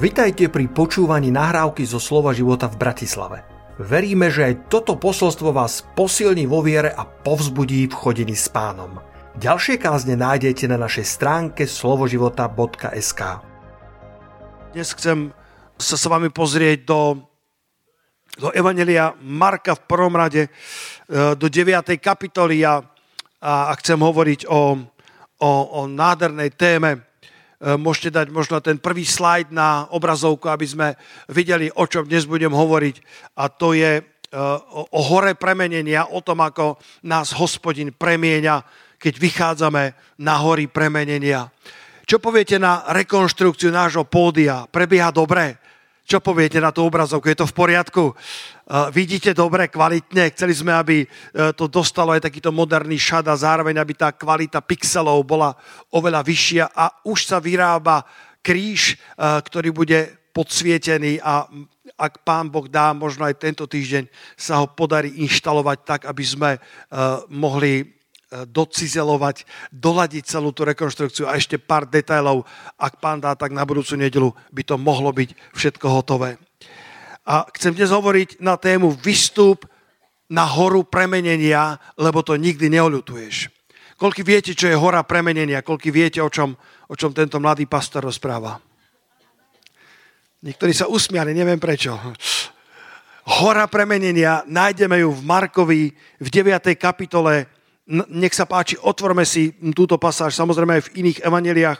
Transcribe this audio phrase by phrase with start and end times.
[0.00, 3.44] Vitajte pri počúvaní nahrávky zo Slova života v Bratislave.
[3.76, 8.96] Veríme, že aj toto posolstvo vás posilní vo viere a povzbudí v chodení s pánom.
[9.36, 13.20] Ďalšie kázne nájdete na našej stránke slovoživota.sk
[14.72, 15.36] Dnes chcem
[15.76, 17.20] sa s vami pozrieť do,
[18.40, 20.50] do Evangelia Marka v prvom rade, e,
[21.36, 21.76] do 9.
[22.00, 22.80] kapitoly a,
[23.44, 24.80] a chcem hovoriť o,
[25.44, 27.09] o, o nádhernej téme,
[27.60, 30.88] môžete dať možno ten prvý slajd na obrazovku, aby sme
[31.28, 32.96] videli, o čom dnes budem hovoriť.
[33.36, 34.04] A to je eh,
[34.72, 38.64] o hore premenenia, o tom, ako nás hospodin premieňa,
[38.96, 39.84] keď vychádzame
[40.24, 41.52] na hory premenenia.
[42.04, 44.66] Čo poviete na rekonštrukciu nášho pódia?
[44.66, 45.60] Prebieha dobre?
[46.04, 47.30] Čo poviete na tú obrazovku?
[47.30, 48.04] Je to v poriadku?
[48.70, 50.30] Vidíte dobre, kvalitne?
[50.30, 54.62] Chceli sme, aby uh, to dostalo aj takýto moderný šad a zároveň, aby tá kvalita
[54.62, 55.50] pixelov bola
[55.90, 58.06] oveľa vyššia a už sa vyrába
[58.46, 61.50] kríž, uh, ktorý bude podsvietený a
[61.98, 64.06] ak pán Boh dá, možno aj tento týždeň
[64.38, 66.50] sa ho podarí inštalovať tak, aby sme
[67.28, 67.84] mohli
[68.30, 72.46] docizelovať, doladiť celú tú rekonštrukciu a ešte pár detailov.
[72.78, 76.38] Ak pán dá, tak na budúcu nedelu by to mohlo byť všetko hotové.
[77.30, 79.62] A chcem dnes hovoriť na tému vystúp
[80.26, 83.46] na horu premenenia, lebo to nikdy neolutuješ.
[83.94, 85.62] Koľko viete, čo je hora premenenia?
[85.62, 86.58] Koľko viete, o čom,
[86.90, 88.58] o čom tento mladý pastor rozpráva?
[90.42, 91.94] Niektorí sa usmiali, neviem prečo.
[93.38, 95.82] Hora premenenia, nájdeme ju v Markovi
[96.18, 96.74] v 9.
[96.74, 97.46] kapitole
[97.90, 101.78] nech sa páči, otvorme si túto pasáž, samozrejme aj v iných evaneliách.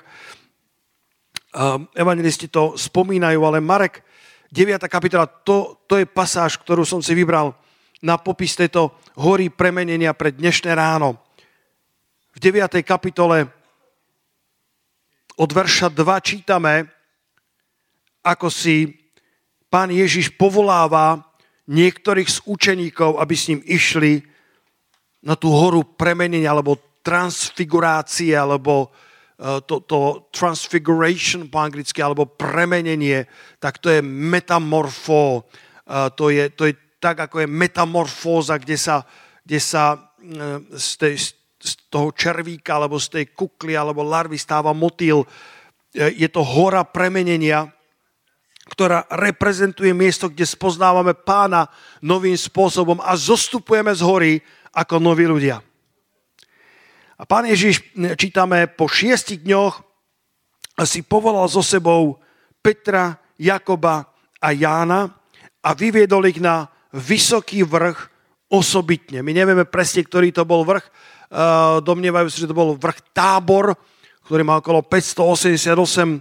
[1.55, 4.03] Ehm, evangelisti to spomínajú, ale Marek
[4.51, 4.83] 9.
[4.91, 7.55] kapitola, to, to je pasáž, ktorú som si vybral
[8.03, 11.23] na popis tejto hory premenenia pre dnešné ráno.
[12.35, 12.83] V 9.
[12.83, 13.47] kapitole
[15.39, 16.91] od verša 2 čítame,
[18.27, 18.91] ako si
[19.71, 21.23] pán Ježiš povoláva
[21.71, 24.19] niektorých z učeníkov, aby s ním išli
[25.23, 26.75] na tú horu premenenia, alebo
[27.07, 28.91] transfigurácie, alebo
[29.41, 33.25] to, to transfiguration po anglicky, alebo premenenie,
[33.57, 35.49] tak to je metamorfo.
[35.89, 39.01] E, to je, to je tak, ako je metamorfóza, kde sa,
[39.41, 39.99] kde sa e,
[40.77, 41.15] z, tej,
[41.57, 45.25] z toho červíka, alebo z tej kukly, alebo larvy stáva motýl.
[45.97, 47.73] Je to hora premenenia,
[48.71, 51.67] ktorá reprezentuje miesto, kde spoznávame pána
[52.05, 54.33] novým spôsobom a zostupujeme z hory
[54.71, 55.65] ako noví ľudia.
[57.21, 57.85] A pán Ježiš,
[58.17, 59.85] čítame, po šiestich dňoch
[60.89, 62.17] si povolal so sebou
[62.65, 64.09] Petra, Jakoba
[64.41, 65.21] a Jána
[65.61, 68.09] a vyviedol ich na vysoký vrch
[68.49, 69.21] osobitne.
[69.21, 70.89] My nevieme presne, ktorý to bol vrch.
[71.85, 73.77] Domnievajú sa, že to bol vrch Tábor,
[74.25, 76.19] ktorý má okolo 588 e,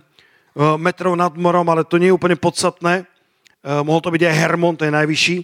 [0.76, 3.04] metrov nad morom, ale to nie je úplne podstatné.
[3.04, 3.04] E,
[3.88, 5.38] mohol to byť aj Hermon, to je najvyšší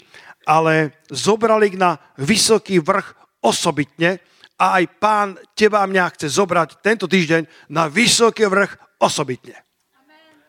[0.46, 4.22] ale zobral ich na vysoký vrch osobitne
[4.56, 9.60] a aj pán teba a mňa chce zobrať tento týždeň na vysoký vrch osobitne.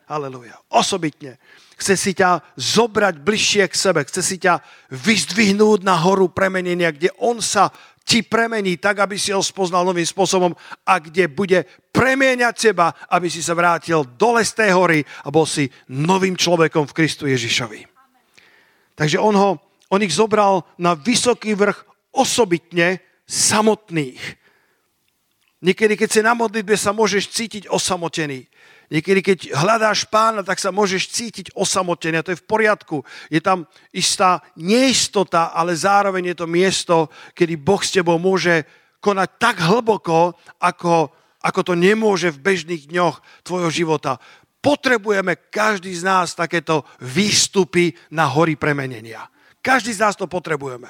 [0.07, 0.55] Halelujá.
[0.71, 1.35] Osobitne.
[1.75, 3.99] Chce si ťa zobrať bližšie k sebe.
[4.07, 4.63] Chce si ťa
[4.95, 7.69] vyzdvihnúť na horu premenenia, kde on sa
[8.07, 10.55] ti premení tak, aby si ho spoznal novým spôsobom
[10.87, 15.43] a kde bude premieňať teba, aby si sa vrátil dole z tej hory a bol
[15.43, 17.83] si novým človekom v Kristu Ježišovi.
[18.95, 19.49] Takže on ho
[19.87, 24.19] on ich zobral na vysoký vrch osobitne samotných.
[25.61, 28.47] Niekedy, keď si na modlitbe, sa môžeš cítiť osamotený.
[28.87, 32.15] Niekedy, keď hľadáš pána, tak sa môžeš cítiť osamotený.
[32.17, 33.03] A to je v poriadku.
[33.27, 36.95] Je tam istá neistota, ale zároveň je to miesto,
[37.35, 38.63] kedy Boh s tebou môže
[39.03, 41.11] konať tak hlboko, ako,
[41.43, 44.23] ako to nemôže v bežných dňoch tvojho života.
[44.63, 49.27] Potrebujeme každý z nás takéto výstupy na hory premenenia.
[49.59, 50.87] Každý z nás to potrebujeme.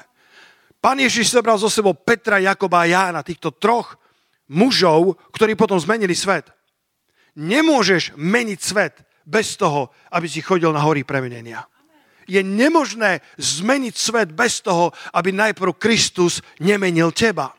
[0.78, 3.98] Pán Ježiš zobral zo sebou Petra, Jakoba a Jána, týchto troch
[4.48, 6.48] mužov, ktorí potom zmenili svet.
[7.38, 8.96] Nemôžeš meniť svet
[9.28, 11.68] bez toho, aby si chodil na hory premenenia.
[12.28, 17.56] Je nemožné zmeniť svet bez toho, aby najprv Kristus nemenil teba.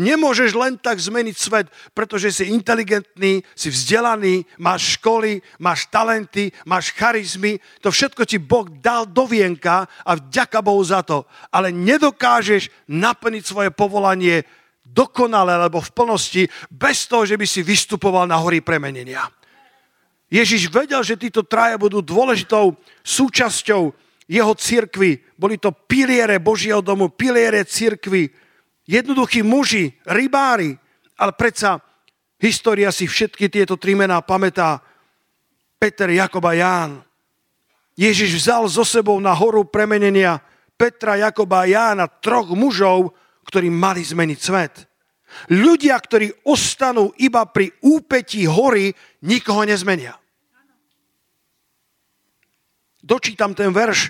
[0.00, 6.96] Nemôžeš len tak zmeniť svet, pretože si inteligentný, si vzdelaný, máš školy, máš talenty, máš
[6.96, 7.60] charizmy.
[7.84, 11.28] To všetko ti Boh dal do vienka a vďaka Bohu za to.
[11.52, 14.48] Ale nedokážeš naplniť svoje povolanie
[14.80, 16.42] dokonale alebo v plnosti
[16.72, 19.28] bez toho, že by si vystupoval na hory premenenia.
[20.32, 22.72] Ježiš vedel, že títo traja budú dôležitou
[23.04, 23.92] súčasťou
[24.30, 25.20] jeho cirkvy.
[25.36, 28.49] Boli to piliere Božieho domu, piliere cirkvy
[28.86, 30.76] jednoduchí muži, rybári,
[31.16, 31.80] ale predsa
[32.40, 34.80] história si všetky tieto tri mená pamätá.
[35.80, 37.00] Peter, Jakob a Ján.
[37.96, 40.40] Ježiš vzal so sebou na horu premenenia
[40.80, 43.12] Petra, Jakoba a Jána, troch mužov,
[43.44, 44.88] ktorí mali zmeniť svet.
[45.52, 50.16] Ľudia, ktorí ostanú iba pri úpetí hory, nikoho nezmenia.
[53.04, 54.08] Dočítam ten verš.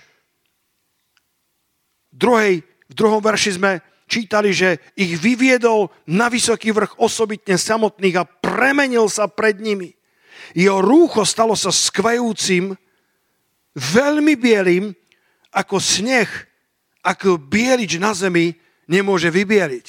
[2.11, 8.17] V, druhej, v druhom verši sme čítali, že ich vyviedol na vysoký vrch osobitne samotných
[8.19, 9.95] a premenil sa pred nimi.
[10.51, 12.75] Jeho rúcho stalo sa skvajúcim,
[13.79, 14.91] veľmi bielým,
[15.55, 16.27] ako sneh,
[17.07, 18.51] ako bielič na zemi
[18.91, 19.87] nemôže vybieliť.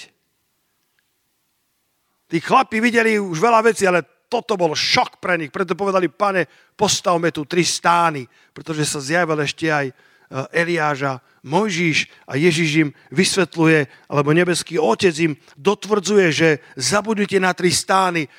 [2.31, 5.51] Tí chlapi videli už veľa vecí, ale toto bol šok pre nich.
[5.51, 6.47] Preto povedali, pane,
[6.77, 8.24] postavme tu tri stány,
[8.56, 9.91] pretože sa zjavil ešte aj
[10.55, 16.49] Eliáža, Mojžiš a Ježiš im vysvetľuje, alebo nebeský otec im dotvrdzuje, že
[16.79, 18.29] zabudnite na tri stány.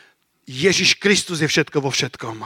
[0.49, 2.41] Ježiš Kristus je všetko vo všetkom.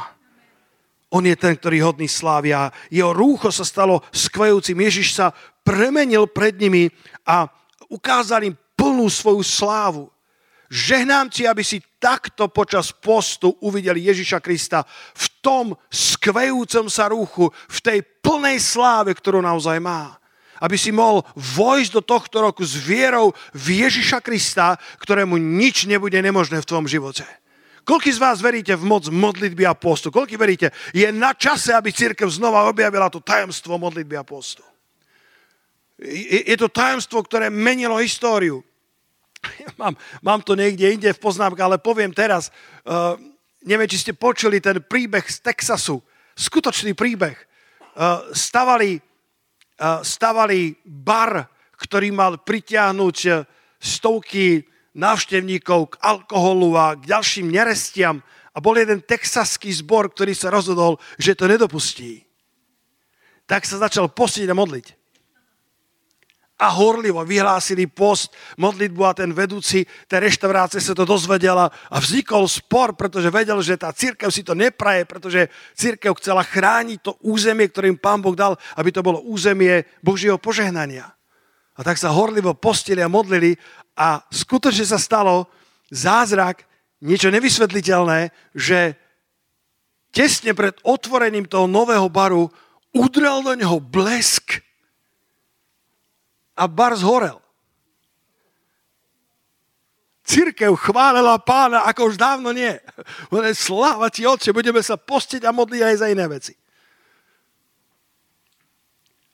[1.15, 2.75] On je ten, ktorý hodný slávia.
[2.91, 4.75] Jeho rúcho sa stalo skvejúcim.
[4.75, 5.31] Ježiš sa
[5.63, 6.91] premenil pred nimi
[7.23, 7.47] a
[7.87, 10.11] ukázal im plnú svoju slávu.
[10.67, 14.83] Žehnám ti, aby si takto počas postu uvideli Ježiša Krista
[15.15, 20.19] v tom skvejúcom sa rúchu, v tej plnej sláve, ktorú naozaj má.
[20.59, 26.19] Aby si mohol vojsť do tohto roku s vierou v Ježiša Krista, ktorému nič nebude
[26.19, 27.23] nemožné v tvojom živote.
[27.87, 30.11] Koľko z vás veríte v moc modlitby a postu?
[30.11, 34.67] Koľko veríte, je na čase, aby církev znova objavila to tajomstvo modlitby a postu?
[36.03, 38.66] Je to tajomstvo, ktoré menilo históriu.
[39.81, 42.51] mám, mám to niekde inde v poznámke, ale poviem teraz,
[42.89, 43.15] uh,
[43.63, 46.01] neviem, či ste počuli ten príbeh z Texasu,
[46.35, 47.37] skutočný príbeh.
[47.97, 49.01] Uh, stavali,
[49.81, 53.45] uh, stavali bar, ktorý mal pritiahnuť
[53.77, 54.65] stovky
[54.97, 58.25] návštevníkov k alkoholu a k ďalším nerestiam
[58.57, 62.25] a bol jeden texaský zbor, ktorý sa rozhodol, že to nedopustí.
[63.45, 64.96] Tak sa začal postiť a modliť
[66.57, 72.49] a horlivo vyhlásili post, modlitbu a ten vedúci tej reštaurácie sa to dozvedela a vznikol
[72.49, 77.69] spor, pretože vedel, že tá církev si to nepraje, pretože církev chcela chrániť to územie,
[77.69, 81.13] ktorým pán Boh dal, aby to bolo územie Božieho požehnania.
[81.77, 83.53] A tak sa horlivo postili a modlili
[83.93, 85.53] a skutočne sa stalo
[85.93, 86.65] zázrak,
[87.05, 88.97] niečo nevysvetliteľné, že
[90.09, 92.49] tesne pred otvorením toho nového baru
[92.97, 94.65] udrel do neho blesk
[96.57, 97.39] a bar zhorel.
[100.27, 102.75] Církev chválila pána, ako už dávno nie.
[103.55, 106.59] Sláva ti, oče, budeme sa postiť a modliť aj za iné veci.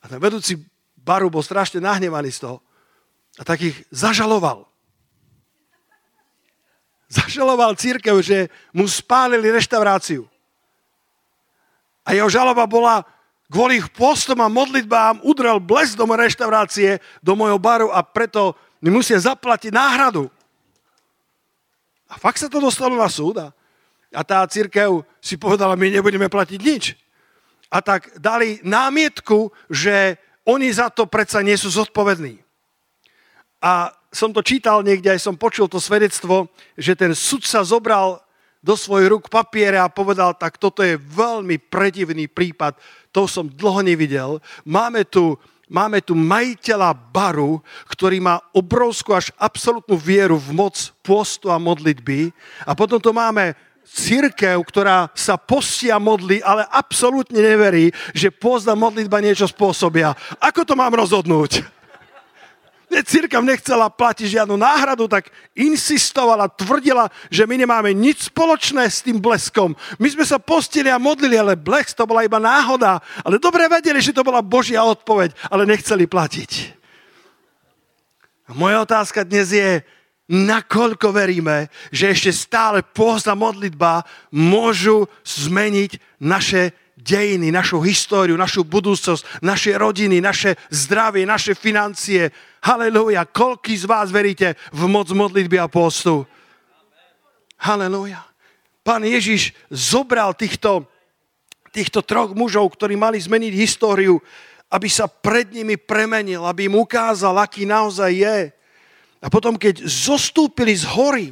[0.02, 0.60] A ten vedúci
[0.98, 2.58] baru bol strašne nahnevaný z toho.
[3.40, 4.68] A tak ich zažaloval.
[7.08, 10.28] Zažaloval církev, že mu spálili reštauráciu.
[12.04, 13.06] A jeho žaloba bola,
[13.52, 18.88] kvôli ich postom a modlitbám udrel blesk do reštaurácie, do mojho baru a preto mi
[18.88, 20.32] musia zaplatiť náhradu.
[22.08, 23.52] A fakt sa to dostalo na súd a,
[24.08, 26.96] a tá církev si povedala, my nebudeme platiť nič.
[27.68, 30.16] A tak dali námietku, že
[30.48, 32.40] oni za to predsa nie sú zodpovední.
[33.62, 38.20] A som to čítal niekde, aj som počul to svedectvo, že ten sudca zobral
[38.62, 42.78] do svojich rúk papiere a povedal, tak toto je veľmi predivný prípad,
[43.10, 44.38] to som dlho nevidel.
[44.62, 45.34] Máme tu,
[45.66, 47.58] máme tu majiteľa baru,
[47.90, 52.30] ktorý má obrovskú až absolútnu vieru v moc postu a modlitby.
[52.62, 59.18] A potom tu máme církev, ktorá sa postia modlí, ale absolútne neverí, že post modlitba
[59.18, 60.14] niečo spôsobia.
[60.38, 61.81] Ako to mám rozhodnúť?
[63.00, 69.16] Církev nechcela platiť žiadnu náhradu, tak insistovala, tvrdila, že my nemáme nič spoločné s tým
[69.16, 69.72] bleskom.
[69.96, 73.00] My sme sa postili a modlili, ale blesk to bola iba náhoda.
[73.24, 76.50] Ale dobre vedeli, že to bola Božia odpoveď, ale nechceli platiť.
[78.48, 79.80] A moja otázka dnes je,
[80.32, 88.62] nakoľko veríme, že ešte stále pôst a modlitba môžu zmeniť naše dejiny, našu históriu, našu
[88.62, 92.30] budúcnosť, naše rodiny, naše zdravie, naše financie.
[92.62, 93.26] Halelúja.
[93.26, 96.22] Koľký z vás veríte v moc modlitby a postu?
[97.58, 98.22] Halelúja.
[98.86, 100.86] Pán Ježiš zobral týchto,
[101.74, 104.18] týchto troch mužov, ktorí mali zmeniť históriu,
[104.70, 108.38] aby sa pred nimi premenil, aby im ukázal, aký naozaj je.
[109.22, 111.26] A potom, keď zostúpili z hory,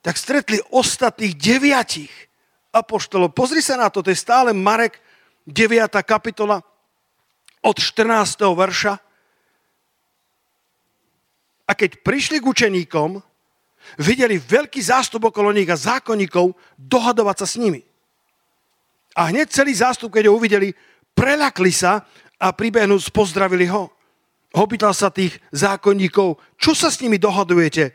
[0.00, 2.29] tak stretli ostatných deviatich
[2.70, 3.34] apoštolov.
[3.34, 4.98] Pozri sa na to, to je stále Marek
[5.46, 5.90] 9.
[6.06, 6.62] kapitola
[7.60, 8.46] od 14.
[8.54, 8.94] verša.
[11.66, 13.22] A keď prišli k učeníkom,
[14.02, 17.82] videli veľký zástup okolo nich a zákonníkov dohadovať sa s nimi.
[19.14, 20.74] A hneď celý zástup, keď ho uvideli,
[21.14, 22.06] prelakli sa
[22.38, 23.90] a pribehnúc pozdravili ho.
[24.50, 27.94] Opýtal sa tých zákonníkov, čo sa s nimi dohadujete?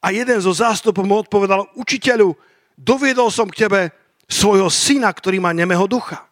[0.00, 2.34] A jeden zo zástupov mu odpovedal, učiteľu,
[2.78, 3.80] doviedol som k tebe
[4.30, 6.22] svojho syna, ktorý má nemého ducha.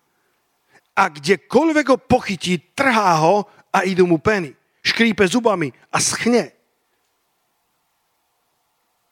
[0.94, 4.54] A kdekoľvek ho pochytí, trhá ho a idú mu peny.
[4.86, 6.54] Škrípe zubami a schne.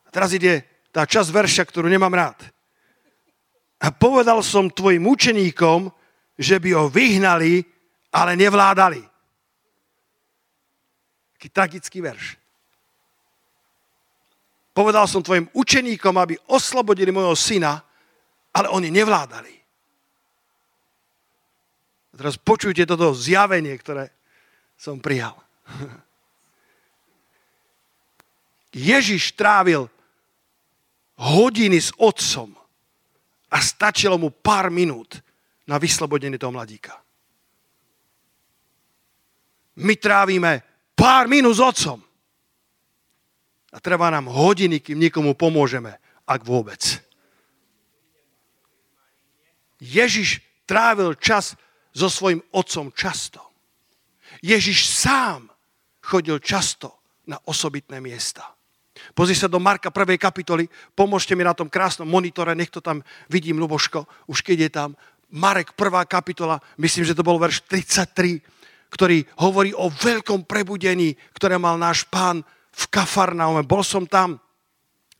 [0.06, 0.62] A teraz ide
[0.94, 2.38] tá časť verša, ktorú nemám rád.
[3.82, 5.92] A povedal som tvojim učeníkom,
[6.40, 7.60] že by ho vyhnali,
[8.08, 9.02] ale nevládali.
[11.36, 12.40] Taký tragický verš.
[14.72, 17.85] Povedal som tvojim učeníkom, aby oslobodili môjho syna,
[18.56, 19.54] ale oni nevládali.
[22.12, 24.08] A teraz počujte toto zjavenie, ktoré
[24.80, 25.36] som prijal.
[28.72, 29.92] Ježiš trávil
[31.20, 32.56] hodiny s otcom
[33.52, 35.20] a stačilo mu pár minút
[35.68, 36.96] na vyslobodenie toho mladíka.
[39.76, 40.64] My trávime
[40.96, 42.00] pár minút s otcom.
[43.72, 47.05] A treba nám hodiny, kým niekomu pomôžeme, ak vôbec.
[49.80, 51.54] Ježiš trávil čas
[51.96, 53.40] so svojim otcom často.
[54.44, 55.48] Ježiš sám
[56.04, 58.56] chodil často na osobitné miesta.
[59.12, 60.16] Pozri sa do Marka 1.
[60.16, 64.70] kapitoly, pomôžte mi na tom krásnom monitore, nech to tam vidím, Luboško, už keď je
[64.72, 64.90] tam.
[65.32, 66.06] Marek 1.
[66.08, 68.40] kapitola, myslím, že to bol verš 33,
[68.88, 72.40] ktorý hovorí o veľkom prebudení, ktoré mal náš pán
[72.72, 73.66] v Kafarnaume.
[73.66, 74.38] Bol som tam,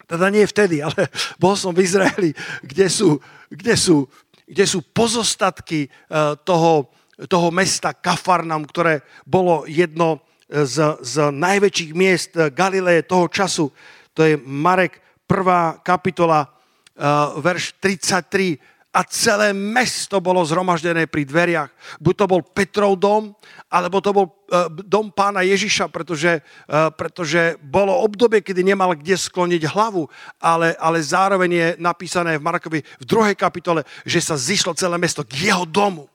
[0.06, 1.10] teda nie vtedy, ale
[1.42, 2.30] bol som v Izraeli,
[2.62, 3.18] kde sú,
[3.50, 4.06] kde sú,
[4.46, 5.90] kde sú pozostatky eh,
[6.46, 6.90] toho,
[7.26, 13.66] toho mesta Kafarnaum, ktoré bolo jedno z, z najväčších miest Galileje toho času.
[14.14, 15.82] To je Marek 1.
[15.82, 16.46] kapitola,
[17.42, 18.54] verš 33.
[18.96, 21.68] A celé mesto bolo zhromaždené pri dveriach.
[22.00, 23.36] Buď to bol Petrov dom,
[23.68, 29.20] alebo to bol uh, dom pána Ježiša, pretože, uh, pretože bolo obdobie, kedy nemal kde
[29.20, 30.08] skloniť hlavu,
[30.40, 35.20] ale, ale zároveň je napísané v Markovi v druhej kapitole, že sa zišlo celé mesto
[35.28, 36.08] k jeho domu.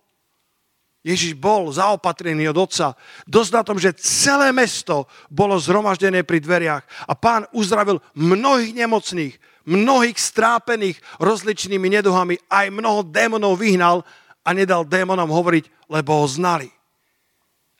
[1.01, 2.93] Ježiš bol zaopatrený od otca.
[3.25, 9.33] Dosť na tom, že celé mesto bolo zhromaždené pri dveriach a pán uzdravil mnohých nemocných,
[9.65, 14.01] mnohých strápených rozličnými neduhami, aj mnoho démonov vyhnal
[14.41, 16.70] a nedal démonom hovoriť, lebo ho znali.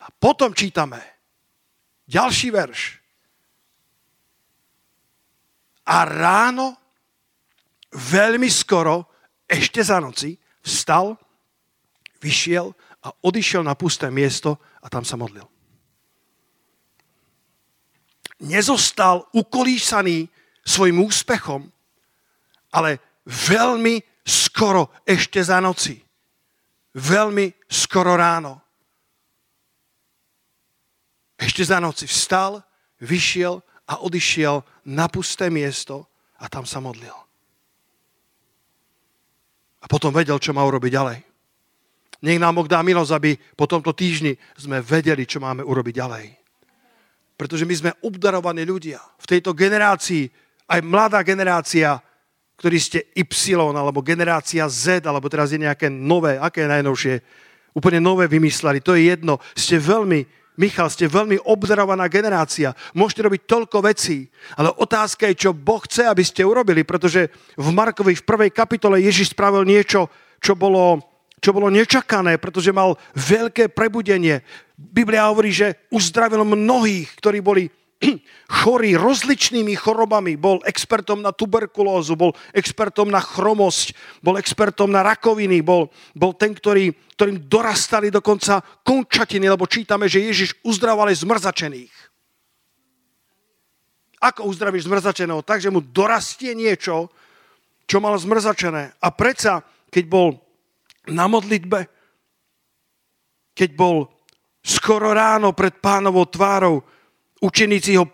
[0.02, 1.02] A potom čítame
[2.06, 3.02] ďalší verš.
[5.90, 6.78] A ráno,
[7.92, 9.10] veľmi skoro,
[9.50, 11.18] ešte za noci, vstal,
[12.22, 12.72] vyšiel
[13.02, 15.44] a odišiel na pusté miesto a tam sa modlil.
[18.42, 20.30] Nezostal ukolísaný
[20.66, 21.68] svojim úspechom,
[22.72, 26.00] ale veľmi skoro ešte za noci.
[26.92, 28.60] Veľmi skoro ráno.
[31.40, 32.62] Ešte za noci vstal,
[33.02, 33.58] vyšiel
[33.90, 34.62] a odišiel
[34.94, 36.06] na pusté miesto
[36.38, 37.16] a tam sa modlil.
[39.82, 41.20] A potom vedel, čo má urobiť ďalej.
[42.22, 46.26] Nech nám Boh dá milosť, aby po tomto týždni sme vedeli, čo máme urobiť ďalej.
[47.34, 49.02] Pretože my sme obdarovaní ľudia.
[49.18, 50.30] V tejto generácii,
[50.72, 52.00] aj mladá generácia,
[52.56, 57.20] ktorí ste Y, alebo generácia Z, alebo teraz je nejaké nové, aké najnovšie,
[57.76, 59.44] úplne nové vymysleli, to je jedno.
[59.52, 60.24] Ste veľmi,
[60.56, 62.72] Michal, ste veľmi obdarovaná generácia.
[62.96, 67.28] Môžete robiť toľko vecí, ale otázka je, čo Boh chce, aby ste urobili, pretože
[67.60, 70.08] v Markovi v prvej kapitole Ježiš spravil niečo,
[70.40, 71.12] čo bolo
[71.42, 74.46] čo bolo nečakané, pretože mal veľké prebudenie.
[74.78, 77.66] Biblia hovorí, že uzdravil mnohých, ktorí boli
[78.62, 80.36] chorí rozličnými chorobami.
[80.36, 83.94] Bol expertom na tuberkulózu, bol expertom na chromosť,
[84.26, 90.26] bol expertom na rakoviny, bol, bol ten, ktorý, ktorým dorastali dokonca končatiny, lebo čítame, že
[90.26, 91.96] Ježiš uzdravoval aj zmrzačených.
[94.22, 95.42] Ako uzdravíš zmrzačeného?
[95.42, 97.10] Takže mu dorastie niečo,
[97.90, 98.94] čo mal zmrzačené.
[99.02, 100.38] A predsa, keď bol
[101.10, 101.90] na modlitbe,
[103.58, 104.06] keď bol
[104.62, 106.86] skoro ráno pred pánovou tvárou,
[107.42, 108.06] učeníci ho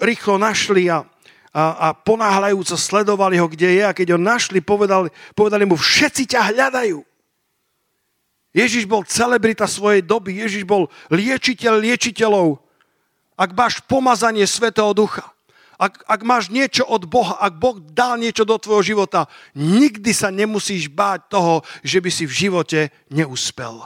[0.00, 1.04] rýchlo našli a,
[1.52, 6.24] a, a ponáhľajúco sledovali ho, kde je a keď ho našli, povedali, povedali mu, všetci
[6.34, 7.04] ťa hľadajú.
[8.50, 12.58] Ježiš bol celebrita svojej doby, Ježiš bol liečiteľ liečiteľov.
[13.38, 15.30] Ak máš pomazanie Svetého Ducha,
[15.80, 19.24] ak, ak máš niečo od Boha, ak Boh dal niečo do tvojho života,
[19.56, 23.80] nikdy sa nemusíš báť toho, že by si v živote neúspel.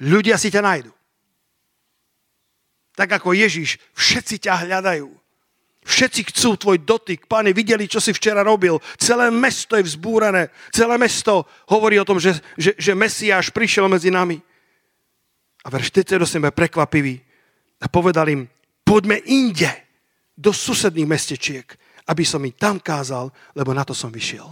[0.00, 0.95] Ľudia si ťa nájdu.
[2.96, 5.08] Tak ako Ježiš, všetci ťa hľadajú.
[5.86, 7.30] Všetci chcú tvoj dotyk.
[7.30, 8.82] Pane, videli, čo si včera robil.
[8.98, 10.50] Celé mesto je vzbúrené.
[10.74, 14.42] Celé mesto hovorí o tom, že, že, že Mesiáš prišiel medzi nami.
[15.62, 17.14] A verš 48 je prekvapivý.
[17.78, 18.50] A povedal im,
[18.82, 19.70] poďme inde,
[20.36, 21.64] do susedných mestečiek,
[22.06, 24.44] aby som im tam kázal, lebo na to som vyšiel.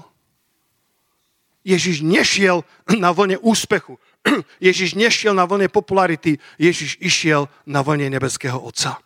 [1.65, 2.65] Ježiš nešiel
[3.05, 4.01] na vlne úspechu.
[4.61, 6.41] Ježiš nešiel na vlne popularity.
[6.57, 8.97] Ježiš išiel na vlne nebeského Otca.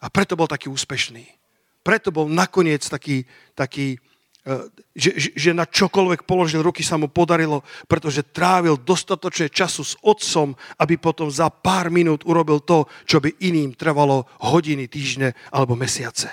[0.00, 1.24] A preto bol taký úspešný.
[1.80, 3.24] Preto bol nakoniec taký,
[3.56, 3.96] taký
[4.44, 4.58] e,
[4.92, 10.52] že, že, na čokoľvek položil ruky sa mu podarilo, pretože trávil dostatočne času s otcom,
[10.82, 16.28] aby potom za pár minút urobil to, čo by iným trvalo hodiny, týždne alebo mesiace.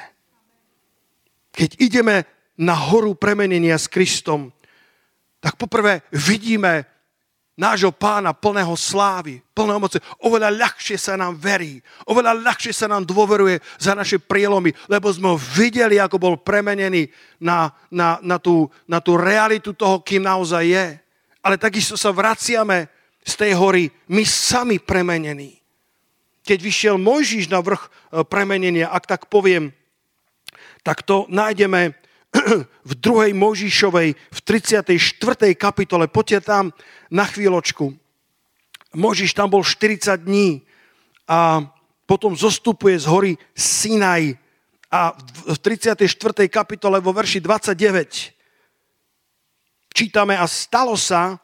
[1.53, 2.25] Keď ideme
[2.57, 4.50] na horu premenenia s Kristom,
[5.38, 6.92] tak poprvé vidíme
[7.53, 10.01] nášho pána plného slávy, plného moci.
[10.25, 11.79] Oveľa ľahšie sa nám verí,
[12.10, 17.13] oveľa ľahšie sa nám dôveruje za naše prielomy, lebo sme ho videli, ako bol premenený
[17.38, 20.88] na, na, na, tú, na tú realitu toho, kým naozaj je.
[21.45, 22.89] Ale takisto sa vraciame
[23.22, 25.62] z tej hory my sami premenení.
[26.43, 27.89] Keď vyšiel Mojžiš na vrch e,
[28.27, 29.72] premenenia, ak tak poviem,
[30.83, 31.95] tak to nájdeme
[32.89, 34.97] v druhej Možišovej, v 34.
[35.53, 36.09] kapitole.
[36.09, 36.73] Poďte tam
[37.13, 37.93] na chvíľočku.
[38.93, 40.61] Možiš tam bol 40 dní
[41.29, 41.65] a
[42.05, 44.37] potom zostupuje z hory Sinaj
[44.93, 45.17] a
[45.49, 46.05] v 34.
[46.49, 48.33] kapitole vo verši 29
[49.93, 51.37] čítame a stalo sa,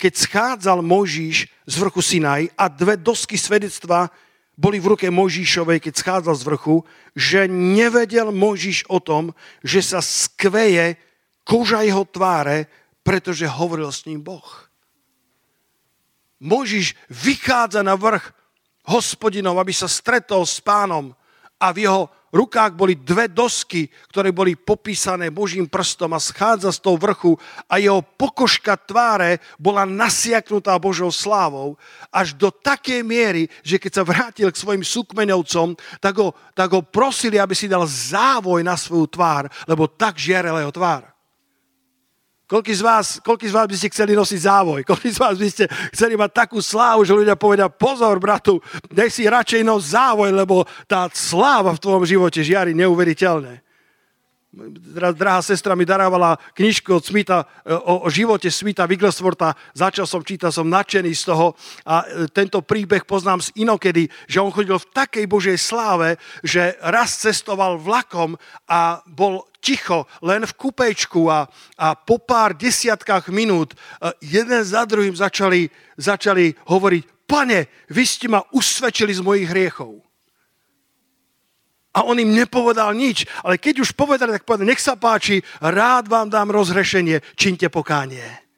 [0.00, 4.08] keď schádzal Možiš z vrchu Sinaj a dve dosky svedectva
[4.60, 6.76] boli v ruke Mojžišovej, keď schádzal z vrchu,
[7.16, 9.32] že nevedel Mojžiš o tom,
[9.64, 11.00] že sa skveje
[11.48, 12.68] koža jeho tváre,
[13.00, 14.44] pretože hovoril s ním Boh.
[16.44, 18.36] Mojžiš vychádza na vrch
[18.84, 21.16] hospodinov, aby sa stretol s pánom
[21.56, 26.78] a v jeho rukách boli dve dosky, ktoré boli popísané Božím prstom a schádza z
[26.82, 27.32] toho vrchu
[27.66, 31.74] a jeho pokožka tváre bola nasiaknutá Božou slávou
[32.14, 36.82] až do takej miery, že keď sa vrátil k svojim súkmeňovcom, tak ho, tak ho
[36.82, 41.19] prosili, aby si dal závoj na svoju tvár, lebo tak žiarel jeho tvár.
[42.50, 44.82] Koľký z, vás, koľký z vás by ste chceli nosiť závoj?
[44.82, 48.58] Koľký z vás by ste chceli mať takú slávu, že ľudia povedia, pozor, bratu,
[48.90, 53.62] dej si radšej nos závoj, lebo tá sláva v tvojom živote žiari neuveriteľné.
[55.14, 59.54] Drahá sestra mi darávala knižku od Smita, e, o, o živote Smita Wigglesworta.
[59.70, 61.54] Začal som čítať, som nadšený z toho.
[61.86, 66.74] A e, tento príbeh poznám z inokedy, že on chodil v takej Božej sláve, že
[66.82, 68.34] raz cestoval vlakom
[68.66, 71.46] a bol ticho, len v kupečku a,
[71.76, 73.76] a po pár desiatkách minút e,
[74.24, 75.68] jeden za druhým začali,
[76.00, 80.00] začali hovoriť, pane, vy ste ma usvedčili z mojich hriechov.
[81.90, 86.08] A on im nepovedal nič, ale keď už povedali, tak povedal, nech sa páči, rád
[86.08, 88.49] vám dám rozhrešenie, činte pokánie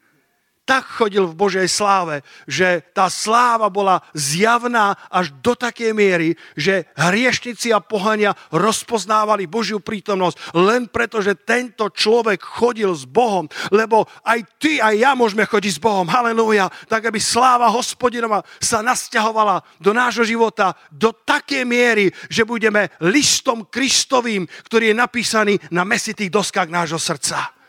[0.62, 6.86] tak chodil v Božej sláve, že tá sláva bola zjavná až do takej miery, že
[6.94, 14.06] hriešnici a pohania rozpoznávali Božiu prítomnosť len preto, že tento človek chodil s Bohom, lebo
[14.22, 19.82] aj ty, aj ja môžeme chodiť s Bohom, halleluja, tak aby sláva hospodinova sa nasťahovala
[19.82, 26.30] do nášho života do takej miery, že budeme listom Kristovým, ktorý je napísaný na mesitých
[26.30, 27.61] doskách nášho srdca.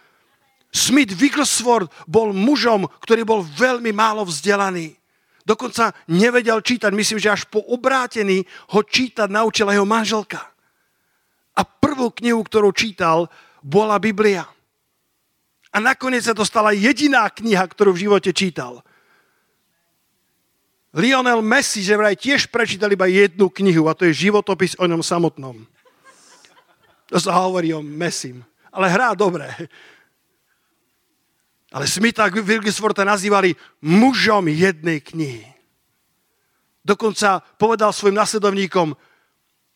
[0.73, 4.97] Smith Wigglesworth bol mužom, ktorý bol veľmi málo vzdelaný.
[5.45, 8.41] Dokonca nevedel čítať, myslím, že až po obrátení
[8.73, 10.41] ho čítať naučila jeho manželka.
[11.53, 13.29] A prvú knihu, ktorú čítal,
[13.61, 14.49] bola Biblia.
[15.69, 18.81] A nakoniec sa to stala jediná kniha, ktorú v živote čítal.
[20.93, 25.01] Lionel Messi, že vraj tiež prečítal iba jednu knihu a to je životopis o ňom
[25.01, 25.65] samotnom.
[27.09, 28.45] To sa hovorí o Messim.
[28.73, 29.49] Ale hrá dobre.
[31.73, 35.49] Ale Smitha Wilgesworta nazývali mužom jednej knihy.
[36.85, 38.93] Dokonca povedal svojim nasledovníkom,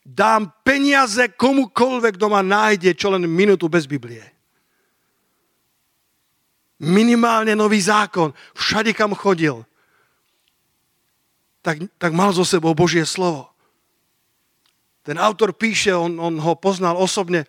[0.06, 4.22] dám peniaze komukoľvek, kto ma nájde čo len minútu bez Biblie.
[6.78, 9.66] Minimálne nový zákon, všade kam chodil,
[11.58, 13.50] tak, tak mal zo sebou Božie slovo.
[15.02, 17.48] Ten autor píše, on, on ho poznal osobne,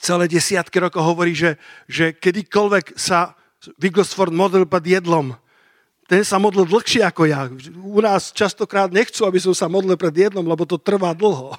[0.00, 3.38] celé desiatky rokov hovorí, že, že kedykoľvek sa
[3.80, 5.36] Wigglesworth modlil pred jedlom,
[6.04, 7.48] ten sa modlil dlhšie ako ja.
[7.80, 11.56] U nás častokrát nechcú, aby som sa modlil pred jednom, lebo to trvá dlho.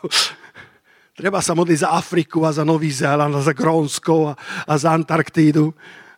[1.20, 4.34] Treba sa modliť za Afriku a za Nový Zéland a za Grónsko a,
[4.70, 5.74] a za Antarktídu.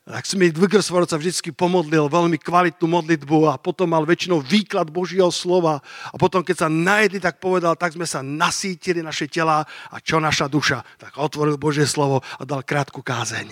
[0.08, 5.28] Tak Smith Wigglesworth sa vždy pomodlil veľmi kvalitnú modlitbu a potom mal väčšinou výklad Božieho
[5.36, 9.98] slova a potom, keď sa najedli, tak povedal, tak sme sa nasítili naše tela a
[10.00, 10.80] čo naša duša?
[10.96, 13.52] Tak otvoril Božie slovo a dal krátku kázeň.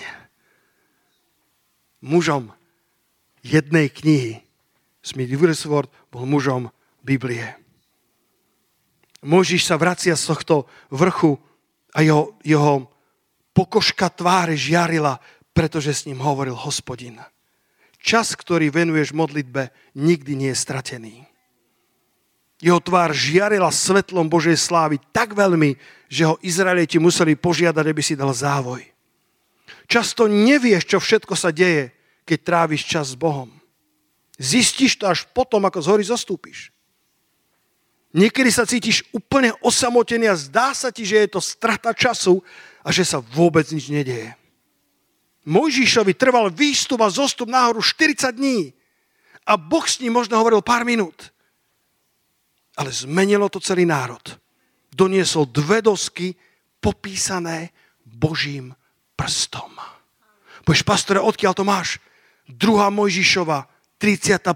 [2.08, 2.56] Mužom
[3.44, 4.40] jednej knihy
[5.04, 6.72] Smith Wigglesworth bol mužom
[7.04, 7.52] Biblie.
[9.28, 11.36] Možiš sa vracia z tohto vrchu
[11.92, 12.88] a jeho, jeho
[13.52, 15.20] pokožka tváre žiarila
[15.56, 17.24] pretože s ním hovoril hospodin.
[17.96, 21.16] Čas, ktorý venuješ modlitbe, nikdy nie je stratený.
[22.60, 25.80] Jeho tvár žiarila svetlom Božej slávy tak veľmi,
[26.12, 28.84] že ho Izraeliti museli požiadať, aby si dal závoj.
[29.88, 31.96] Často nevieš, čo všetko sa deje,
[32.28, 33.50] keď tráviš čas s Bohom.
[34.36, 36.76] Zistíš to až potom, ako z hory zostúpiš.
[38.16, 42.40] Niekedy sa cítiš úplne osamotený a zdá sa ti, že je to strata času
[42.80, 44.32] a že sa vôbec nič nedieje.
[45.46, 48.74] Mojžišovi trval výstup a zostup nahoru 40 dní.
[49.46, 51.30] A Boh s ním možno hovoril pár minút.
[52.76, 54.22] Ale zmenilo to celý národ.
[54.90, 56.34] Doniesol dve dosky
[56.82, 57.70] popísané
[58.02, 58.74] Božím
[59.14, 59.70] prstom.
[60.66, 62.02] Povieš, pastore, odkiaľ to máš?
[62.50, 63.70] Druhá Mojžišova,
[64.02, 64.50] 31.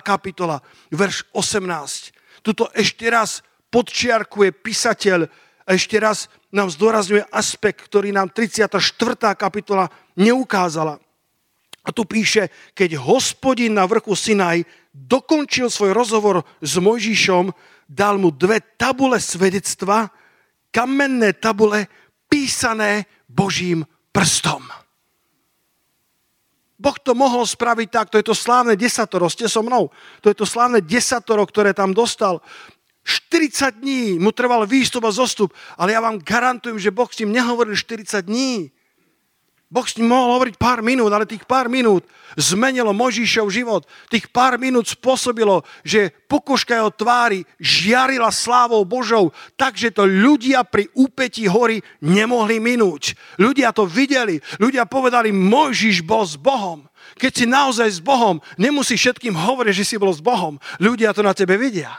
[0.00, 2.40] kapitola, verš 18.
[2.40, 5.28] Tuto ešte raz podčiarkuje písateľ
[5.64, 8.72] a ešte raz nám zdôrazňuje aspekt, ktorý nám 34.
[9.38, 9.86] kapitola
[10.20, 11.00] neukázala.
[11.80, 17.48] A tu píše, keď hospodin na vrchu Sinaj dokončil svoj rozhovor s Mojžišom,
[17.88, 20.12] dal mu dve tabule svedectva,
[20.68, 21.88] kamenné tabule
[22.28, 24.62] písané Božím prstom.
[26.80, 29.92] Boh to mohol spraviť tak, to je to slávne desatoro, ste so mnou,
[30.24, 32.40] to je to slávne desatoro, ktoré tam dostal.
[33.04, 37.36] 40 dní mu trval výstup a zostup, ale ja vám garantujem, že Boh s ním
[37.36, 38.72] nehovoril 40 dní.
[39.70, 42.02] Boh s ním mohol hovoriť pár minút, ale tých pár minút
[42.34, 43.86] zmenilo Možišov život.
[44.10, 50.90] Tých pár minút spôsobilo, že pokožka jeho tvári žiarila slávou Božou, takže to ľudia pri
[50.98, 53.14] úpetí hory nemohli minúť.
[53.38, 54.42] Ľudia to videli.
[54.58, 56.90] Ľudia povedali, Mojžiš bol s Bohom.
[57.14, 60.58] Keď si naozaj s Bohom, nemusíš všetkým hovoriť, že si bol s Bohom.
[60.82, 61.94] Ľudia to na tebe vidia.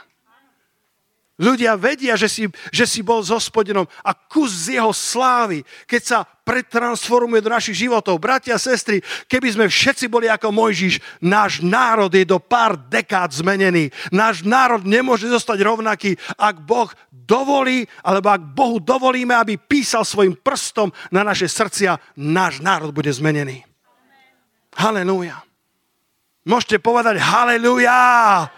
[1.40, 6.02] Ľudia vedia, že si, že si bol s hospodinom a kus z jeho slávy, keď
[6.04, 8.20] sa pretransformuje do našich životov.
[8.20, 9.00] Bratia sestry,
[9.32, 13.88] keby sme všetci boli ako Mojžiš, náš národ je do pár dekád zmenený.
[14.12, 20.36] Náš národ nemôže zostať rovnaký, ak Boh dovolí, alebo ak Bohu dovolíme, aby písal svojim
[20.36, 23.64] prstom na naše srdcia, náš národ bude zmenený.
[24.76, 25.40] Halelúja.
[26.44, 28.50] Môžete povedať halelúja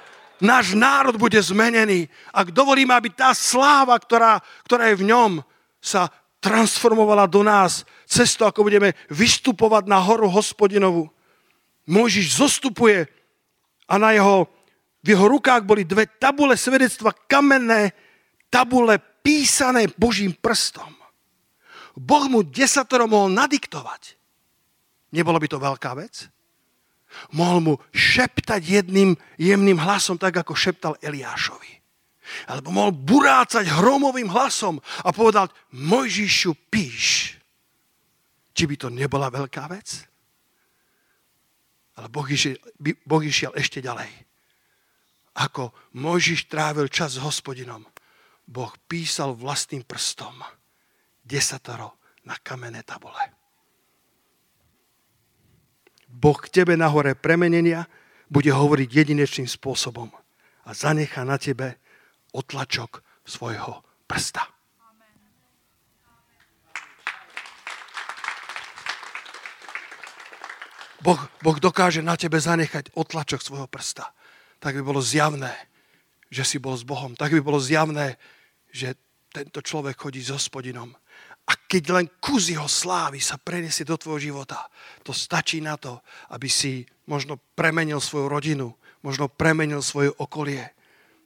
[0.45, 2.07] náš národ bude zmenený.
[2.31, 5.41] Ak dovolíme, aby tá sláva, ktorá, ktorá je v ňom,
[5.81, 6.13] sa
[6.45, 11.09] transformovala do nás cez to, ako budeme vystupovať na horu hospodinovu.
[11.89, 13.09] Mojžiš zostupuje
[13.89, 14.49] a na jeho,
[15.01, 17.97] v jeho rukách boli dve tabule svedectva, kamenné
[18.53, 20.93] tabule písané Božím prstom.
[21.97, 24.21] Boh mu desatoro mohol nadiktovať.
[25.15, 26.27] Nebolo by to veľká vec?
[27.35, 31.73] Mohol mu šeptať jedným jemným hlasom, tak ako šeptal Eliášovi.
[32.49, 37.37] Alebo mohol burácať hromovým hlasom a povedal, Mojžišu, píš.
[38.55, 40.07] Či by to nebola veľká vec?
[41.95, 42.59] Ale boh išiel,
[43.07, 44.11] boh išiel ešte ďalej.
[45.35, 47.83] Ako Mojžiš trávil čas s hospodinom,
[48.45, 50.45] Boh písal vlastným prstom
[51.25, 51.97] desatoro
[52.29, 53.44] na kamenné tabule.
[56.15, 57.91] Boh k tebe na hore premenenia
[58.31, 60.15] bude hovoriť jedinečným spôsobom
[60.63, 61.75] a zanechá na tebe
[62.31, 64.47] otlačok svojho prsta.
[71.05, 74.09] Boh, boh dokáže na tebe zanechať otlačok svojho prsta.
[74.57, 75.53] Tak by bolo zjavné,
[76.33, 77.13] že si bol s Bohom.
[77.13, 78.17] Tak by bolo zjavné,
[78.73, 78.97] že
[79.29, 80.97] tento človek chodí s hospodinom.
[81.45, 84.65] A keď len kus jeho slávy sa preniesie do tvojho života,
[85.05, 86.01] to stačí na to,
[86.33, 88.73] aby si možno premenil svoju rodinu,
[89.05, 90.73] možno premenil svoje okolie.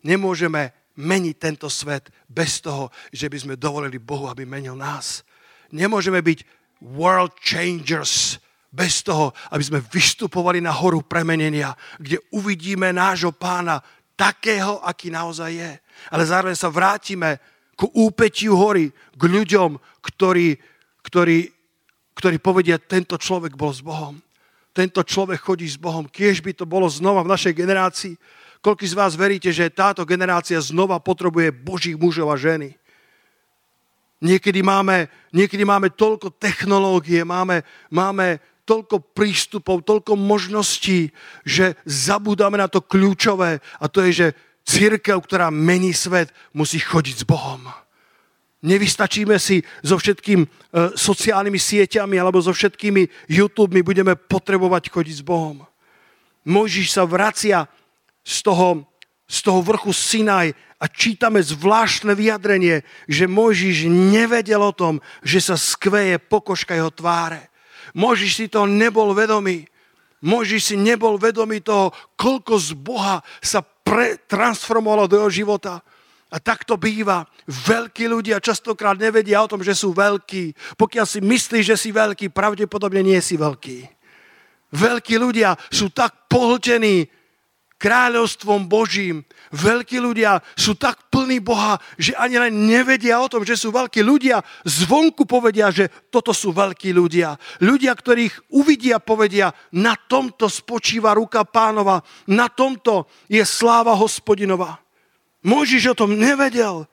[0.02, 5.22] Nemôžeme meniť tento svet bez toho, že by sme dovolili Bohu, aby menil nás.
[5.70, 6.42] Nemôžeme byť
[6.82, 8.42] world changers
[8.74, 13.78] bez toho, aby sme vystupovali na horu premenenia, kde uvidíme nášho pána
[14.18, 15.72] takého, aký naozaj je.
[16.10, 17.38] Ale zároveň sa vrátime
[17.78, 20.58] k úpetiu hory, k ľuďom, ktorí,
[21.06, 21.46] ktorí,
[22.18, 24.18] ktorí povedia, tento človek bol s Bohom.
[24.74, 26.10] Tento človek chodí s Bohom.
[26.10, 28.14] Kiež by to bolo znova v našej generácii.
[28.58, 32.74] Koľko z vás veríte, že táto generácia znova potrebuje Božích mužov a ženy?
[34.18, 41.14] Niekedy máme, niekedy máme toľko technológie, máme, máme toľko prístupov, toľko možností,
[41.46, 44.28] že zabudáme na to kľúčové a to je, že
[44.68, 47.64] církev, ktorá mení svet, musí chodiť s Bohom.
[48.60, 50.48] Nevystačíme si so všetkým e,
[50.92, 55.64] sociálnymi sieťami alebo so všetkými YouTube, my budeme potrebovať chodiť s Bohom.
[56.44, 57.64] Mojžiš sa vracia
[58.26, 58.84] z toho,
[59.24, 65.54] z toho vrchu Sinaj a čítame zvláštne vyjadrenie, že Mojžiš nevedel o tom, že sa
[65.54, 67.48] skveje pokožka jeho tváre.
[67.94, 69.70] Mojžiš si to nebol vedomý.
[70.22, 75.78] Mojžiš si nebol vedomý toho, koľko z Boha sa pretransformovalo do jeho života.
[76.28, 77.24] A tak to býva.
[77.48, 80.76] Veľkí ľudia častokrát nevedia o tom, že sú veľkí.
[80.76, 83.88] Pokiaľ si myslíš, že si veľký, pravdepodobne nie si veľký.
[84.68, 87.08] Veľkí ľudia sú tak pohltení
[87.78, 89.22] kráľovstvom Božím.
[89.54, 94.02] Veľkí ľudia sú tak plní Boha, že ani len nevedia o tom, že sú veľkí
[94.02, 94.42] ľudia.
[94.66, 97.38] Zvonku povedia, že toto sú veľkí ľudia.
[97.62, 104.82] Ľudia, ktorých uvidia, povedia, na tomto spočíva ruka pánova, na tomto je sláva hospodinova.
[105.46, 106.84] Možiš o tom nevedel.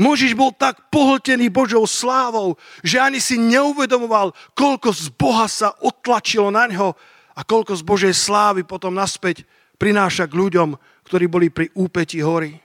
[0.00, 6.48] Možiš bol tak pohltený Božou slávou, že ani si neuvedomoval, koľko z Boha sa otlačilo
[6.48, 6.96] na ňo
[7.36, 9.44] a koľko z Božej slávy potom naspäť
[9.76, 12.56] prináša k ľuďom, ktorí boli pri úpeti hory.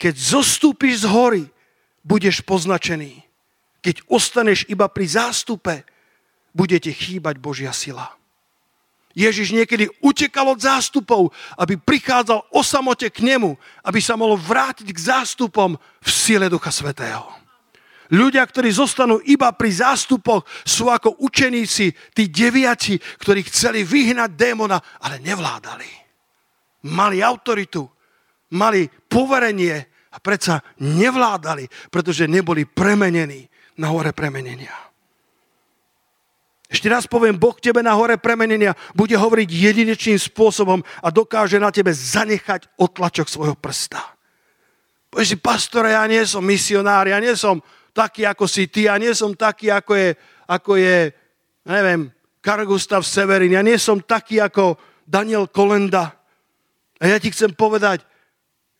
[0.00, 1.44] Keď zostúpiš z hory,
[2.04, 3.20] budeš poznačený.
[3.80, 5.84] Keď ostaneš iba pri zástupe,
[6.52, 8.12] bude ti chýbať Božia sila.
[9.10, 14.86] Ježiš niekedy utekal od zástupov, aby prichádzal o samote k nemu, aby sa mohol vrátiť
[14.94, 17.39] k zástupom v sile Ducha Svetého.
[18.10, 24.82] Ľudia, ktorí zostanú iba pri zástupoch, sú ako učeníci, tí deviaci, ktorí chceli vyhnať démona,
[24.98, 25.86] ale nevládali.
[26.90, 27.86] Mali autoritu,
[28.58, 29.78] mali poverenie
[30.10, 33.46] a predsa nevládali, pretože neboli premenení
[33.78, 34.74] na hore premenenia.
[36.70, 41.74] Ešte raz poviem, Boh tebe na hore premenenia bude hovoriť jedinečným spôsobom a dokáže na
[41.74, 43.98] tebe zanechať otlačok svojho prsta.
[45.10, 47.58] Povieš si, pastor, ja nie som misionár, ja nie som
[47.90, 50.08] taký, ako si ty, ja nie som taký, ako je,
[50.46, 50.98] ako je
[51.64, 52.64] neviem, Karl
[53.04, 56.16] Severin, ja nie som taký, ako Daniel Kolenda.
[57.00, 58.04] A ja ti chcem povedať,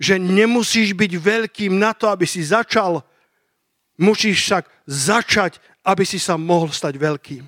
[0.00, 3.04] že nemusíš byť veľkým na to, aby si začal.
[4.00, 7.44] Musíš však začať, aby si sa mohol stať veľkým.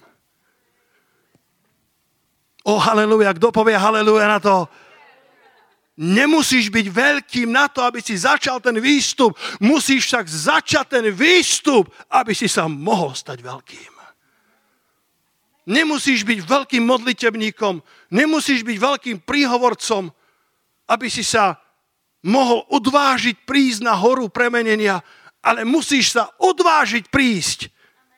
[2.62, 4.68] O, haleluja, kto povie haleluja na to?
[5.92, 9.36] Nemusíš byť veľkým na to, aby si začal ten výstup.
[9.60, 13.92] Musíš však začať ten výstup, aby si sa mohol stať veľkým.
[15.62, 20.10] Nemusíš byť veľkým modlitebníkom, nemusíš byť veľkým príhovorcom,
[20.90, 21.54] aby si sa
[22.26, 24.98] mohol odvážiť prísť na horu premenenia,
[25.38, 27.70] ale musíš sa odvážiť prísť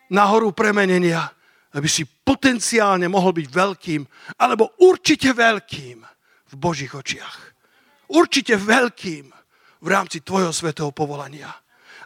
[0.09, 1.35] na horu premenenia
[1.75, 4.03] aby si potenciálne mohol byť veľkým,
[4.39, 5.99] alebo určite veľkým
[6.51, 7.54] v Božích očiach.
[8.09, 9.33] Určite veľkým
[9.85, 11.53] v rámci tvojho svetého povolania.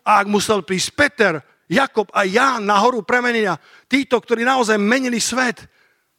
[0.03, 1.33] A ak musel prísť Peter,
[1.69, 5.69] Jakob a Ján na horu premenenia, títo, ktorí naozaj menili svet,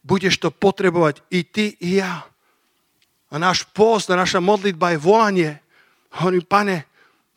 [0.00, 2.22] budeš to potrebovať i ty, i ja.
[3.30, 5.50] A náš post a naša modlitba je volanie.
[6.22, 6.76] Hovorím, pane,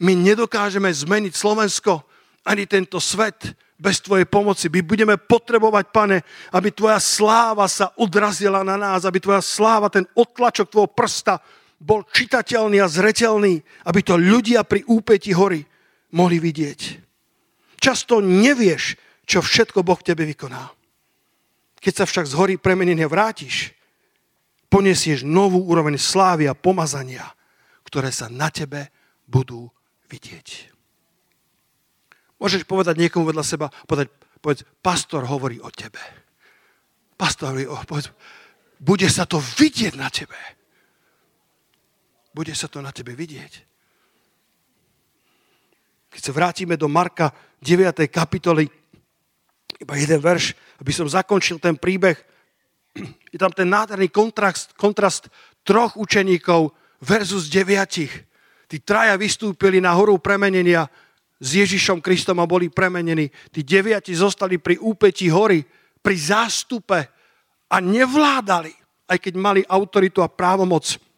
[0.02, 2.06] my nedokážeme zmeniť Slovensko
[2.46, 4.72] ani tento svet, bez Tvojej pomoci.
[4.72, 6.18] My budeme potrebovať, pane,
[6.56, 11.44] aby Tvoja sláva sa odrazila na nás, aby Tvoja sláva, ten otlačok Tvojho prsta
[11.80, 15.64] bol čitateľný a zretelný, aby to ľudia pri úpeti hory
[16.14, 16.82] mohli vidieť.
[17.80, 18.96] Často nevieš,
[19.28, 20.72] čo všetko Boh tebe vykoná.
[21.84, 23.76] Keď sa však z hory premenenia vrátiš,
[24.72, 27.28] poniesieš novú úroveň slávy a pomazania,
[27.84, 28.88] ktoré sa na tebe
[29.28, 29.68] budú
[30.08, 30.74] vidieť.
[32.40, 36.00] Môžeš povedať niekomu vedľa seba, povedať, povedz, pastor hovorí o tebe.
[37.16, 38.12] Pastor hovorí o, povedz,
[38.80, 40.36] bude sa to vidieť na tebe.
[42.34, 43.54] Bude sa to na tebe vidieť.
[46.10, 47.30] Keď sa vrátime do Marka
[47.62, 48.10] 9.
[48.10, 48.66] kapitoly,
[49.78, 52.18] iba jeden verš, aby som zakončil ten príbeh,
[53.34, 55.30] je tam ten nádherný kontrast, kontrast
[55.66, 58.14] troch učeníkov versus deviatich.
[58.70, 60.90] Tí traja vystúpili na horu premenenia
[61.42, 63.30] s Ježišom Kristom a boli premenení.
[63.50, 65.66] Tí deviati zostali pri úpeti hory,
[66.02, 67.00] pri zástupe
[67.70, 68.74] a nevládali,
[69.10, 71.13] aj keď mali autoritu a právomoc.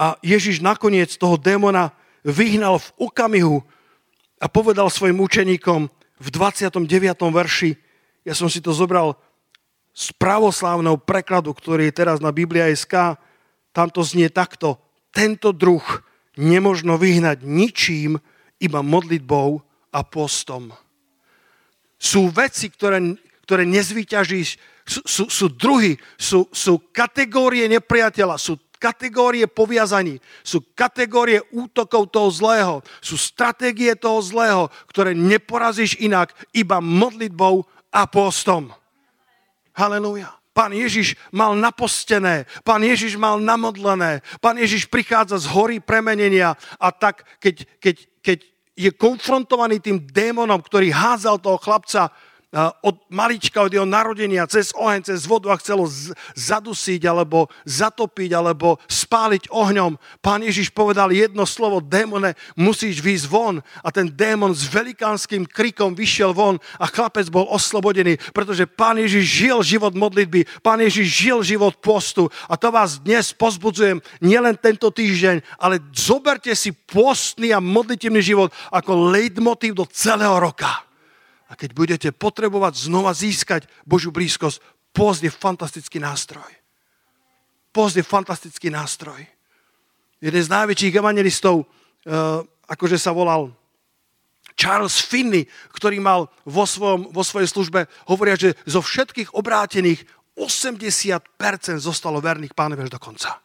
[0.00, 1.92] A Ježiš nakoniec toho démona
[2.24, 3.60] vyhnal v okamihu
[4.40, 6.88] a povedal svojim učeníkom v 29.
[7.28, 7.76] verši,
[8.24, 9.20] ja som si to zobral
[9.92, 13.20] z pravoslávneho prekladu, ktorý je teraz na Biblia.sk,
[13.76, 14.80] tam to znie takto.
[15.12, 15.84] Tento druh
[16.40, 18.16] nemožno vyhnať ničím,
[18.56, 19.60] iba modlitbou
[19.92, 20.72] a postom.
[22.00, 24.56] Sú veci, ktoré, ktoré nezvyťažíš.
[24.88, 32.32] Sú, sú, sú druhy, sú, sú kategórie nepriateľa, sú kategórie poviazaní, sú kategórie útokov toho
[32.32, 38.72] zlého, sú stratégie toho zlého, ktoré neporazíš inak iba modlitbou a postom.
[39.76, 40.32] Halelúja.
[40.50, 46.90] Pán Ježiš mal napostené, pán Ježiš mal namodlené, pán Ježiš prichádza z hory premenenia a
[46.90, 48.38] tak, keď, keď, keď
[48.74, 52.10] je konfrontovaný tým démonom, ktorý házal toho chlapca
[52.82, 55.86] od malička, od jeho narodenia, cez oheň, cez vodu a chcelo
[56.34, 59.94] zadusiť, alebo zatopiť, alebo spáliť ohňom.
[60.18, 63.62] Pán Ježiš povedal jedno slovo, démone, musíš výjsť von.
[63.86, 69.24] A ten démon s velikánskym krikom vyšiel von a chlapec bol oslobodený, pretože Pán Ježiš
[69.46, 72.26] žil život modlitby, Pán Ježiš žil život postu.
[72.50, 78.50] A to vás dnes pozbudzujem, nielen tento týždeň, ale zoberte si postný a modlitevný život
[78.74, 80.89] ako leitmotív do celého roka.
[81.50, 84.62] A keď budete potrebovať znova získať Božiu blízkosť,
[84.94, 86.46] post je fantastický nástroj.
[87.74, 89.18] Post je fantastický nástroj.
[90.22, 93.50] Jeden z najväčších evangelistov, uh, akože sa volal
[94.54, 100.06] Charles Finney, ktorý mal vo, svojom, vo svojej službe, hovoria, že zo všetkých obrátených
[100.38, 101.26] 80%
[101.82, 103.42] zostalo verných pánovi až do konca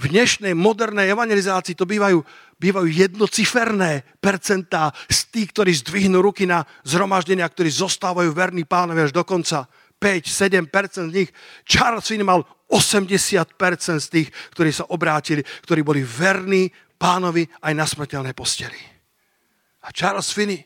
[0.00, 2.24] v dnešnej modernej evangelizácii to bývajú,
[2.60, 9.12] bývajú jednociferné percentá z tých, ktorí zdvihnú ruky na zhromaždenia, ktorí zostávajú verní pánovi až
[9.16, 9.64] do konca.
[10.00, 11.30] 5-7% z nich.
[11.64, 17.84] Charles Finney mal 80% z tých, ktorí sa obrátili, ktorí boli verní pánovi aj na
[17.84, 18.80] smrteľnej posteli.
[19.84, 20.60] A Charles Finney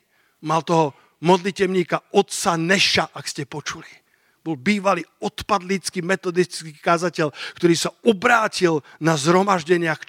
[0.46, 4.03] mal toho modlitevníka otca Neša, ak ste počuli
[4.44, 10.04] bol bývalý odpadlický metodický kázateľ, ktorý sa obrátil na zhromaždeniach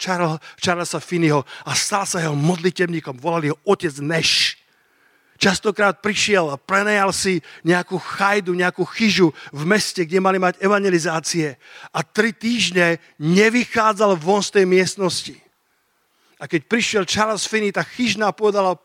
[0.60, 3.16] Charlesa Finneyho a stal sa jeho modlitevníkom.
[3.16, 4.60] Volali ho otec Neš.
[5.36, 11.60] Častokrát prišiel a prenajal si nejakú chajdu, nejakú chyžu v meste, kde mali mať evangelizácie.
[11.92, 15.36] A tri týždne nevychádzal von z tej miestnosti.
[16.40, 18.80] A keď prišiel Charles Finney, tá chyžná povedala,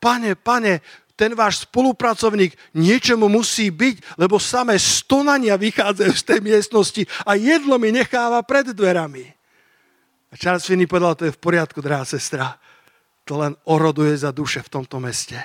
[0.00, 0.80] pane, pane,
[1.16, 7.76] ten váš spolupracovník niečomu musí byť, lebo samé stonania vychádzajú z tej miestnosti a jedlo
[7.76, 9.24] mi necháva pred dverami.
[10.32, 12.56] A Charles Finney povedal, to je v poriadku, drahá sestra.
[13.28, 15.36] To len oroduje za duše v tomto meste.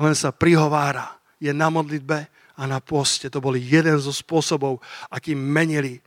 [0.00, 1.20] Len sa prihovára.
[1.36, 2.18] Je na modlitbe
[2.56, 3.28] a na poste.
[3.28, 4.80] To boli jeden zo spôsobov,
[5.12, 6.00] akým menili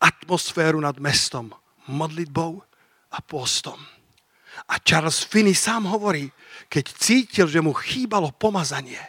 [0.00, 1.52] atmosféru nad mestom.
[1.92, 2.64] Modlitbou
[3.12, 3.76] a postom.
[4.72, 6.32] A Charles Finney sám hovorí,
[6.72, 9.00] keď cítil, že mu chýbalo pomazanie,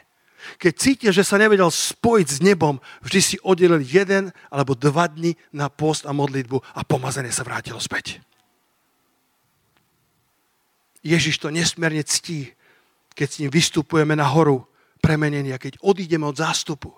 [0.60, 5.39] keď cítil, že sa nevedel spojiť s nebom, vždy si oddelil jeden alebo dva dny
[5.56, 8.19] na post a modlitbu a pomazanie sa vrátilo späť.
[11.04, 12.52] Ježiš to nesmierne ctí,
[13.15, 14.67] keď s ním vystupujeme na horu
[14.99, 16.91] premenenia, keď odídeme od zástupu.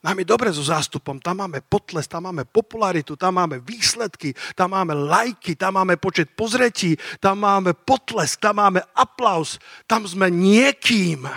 [0.00, 4.72] Nám je dobre so zástupom, tam máme potles, tam máme popularitu, tam máme výsledky, tam
[4.72, 11.28] máme lajky, tam máme počet pozretí, tam máme potlesk, tam máme aplaus, tam sme niekým.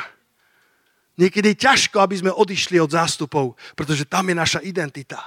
[1.19, 5.19] Niekedy je ťažko, aby sme odišli od zástupov, pretože tam je naša identita.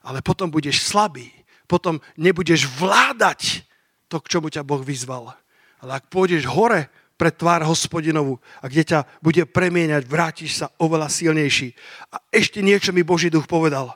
[0.00, 1.28] Ale potom budeš slabý,
[1.68, 3.60] potom nebudeš vládať
[4.08, 5.36] to, k čomu ťa Boh vyzval.
[5.84, 6.88] Ale ak pôjdeš hore,
[7.20, 11.76] pre tvár hospodinovú a kde ťa bude premieňať, vrátiš sa oveľa silnejší.
[12.08, 13.92] A ešte niečo mi Boží duch povedal.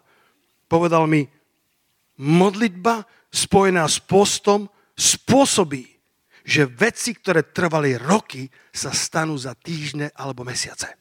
[0.69, 1.25] Povedal mi,
[2.21, 5.89] modlitba spojená s postom spôsobí,
[6.45, 10.93] že veci, ktoré trvali roky, sa stanú za týždne alebo mesiace.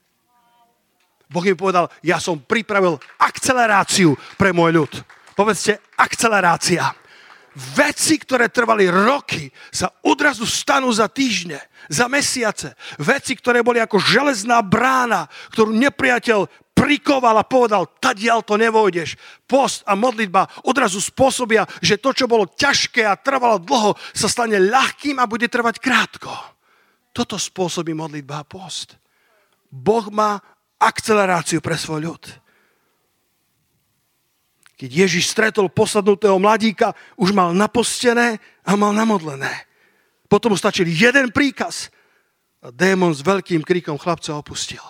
[1.27, 4.93] Boh mi povedal, ja som pripravil akceleráciu pre môj ľud.
[5.35, 6.87] Povedzte, akcelerácia.
[7.53, 11.61] Veci, ktoré trvali roky, sa odrazu stanú za týždne
[11.91, 12.73] za mesiace.
[12.97, 19.15] Veci, ktoré boli ako železná brána, ktorú nepriateľ prikoval a povedal, tadiaľ to nevojdeš.
[19.45, 24.57] Post a modlitba odrazu spôsobia, že to, čo bolo ťažké a trvalo dlho, sa stane
[24.57, 26.33] ľahkým a bude trvať krátko.
[27.13, 28.97] Toto spôsobí modlitba a post.
[29.69, 30.41] Boh má
[30.81, 32.23] akceleráciu pre svoj ľud.
[34.83, 38.35] Keď Ježiš stretol posadnutého mladíka, už mal napostené
[38.67, 39.63] a mal namodlené.
[40.27, 41.87] Potom stačil jeden príkaz
[42.59, 44.83] a démon s veľkým kríkom chlapca opustil.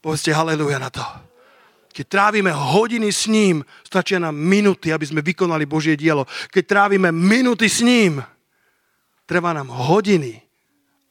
[0.00, 1.04] Povedzte haleluja na to.
[1.92, 6.24] Keď trávime hodiny s ním, stačia nám minuty, aby sme vykonali Božie dielo.
[6.48, 8.16] Keď trávime minuty s ním,
[9.28, 10.40] trvá nám hodiny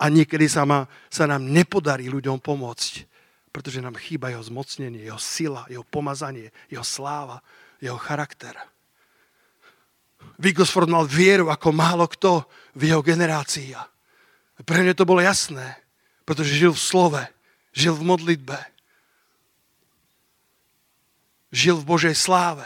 [0.02, 3.11] a niekedy sa, ma, sa nám nepodarí ľuďom pomôcť,
[3.52, 7.44] pretože nám chýba jeho zmocnenie, jeho sila, jeho pomazanie, jeho sláva,
[7.84, 8.56] jeho charakter.
[10.40, 13.76] Wigglesford mal vieru ako málo kto v jeho generácii.
[14.64, 15.78] Pre mňa to bolo jasné,
[16.24, 17.24] pretože žil v slove.
[17.72, 18.58] Žil v modlitbe.
[21.52, 22.66] Žil v Božej sláve.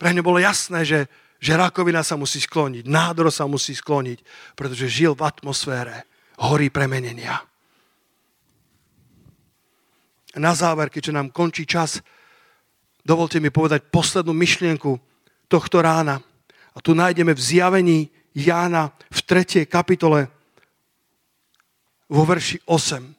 [0.00, 1.00] Pre ňa bolo jasné, že,
[1.38, 4.18] že rakovina sa musí skloniť, nádor sa musí skloniť,
[4.56, 6.08] pretože žil v atmosfére
[6.40, 7.38] hory premenenia.
[10.36, 12.00] Na záver, keďže nám končí čas,
[13.04, 14.96] dovolte mi povedať poslednú myšlienku
[15.48, 16.24] tohto rána.
[16.72, 17.98] A tu nájdeme v zjavení
[18.32, 19.68] Jána v 3.
[19.68, 20.32] kapitole
[22.08, 23.12] vo verši 8.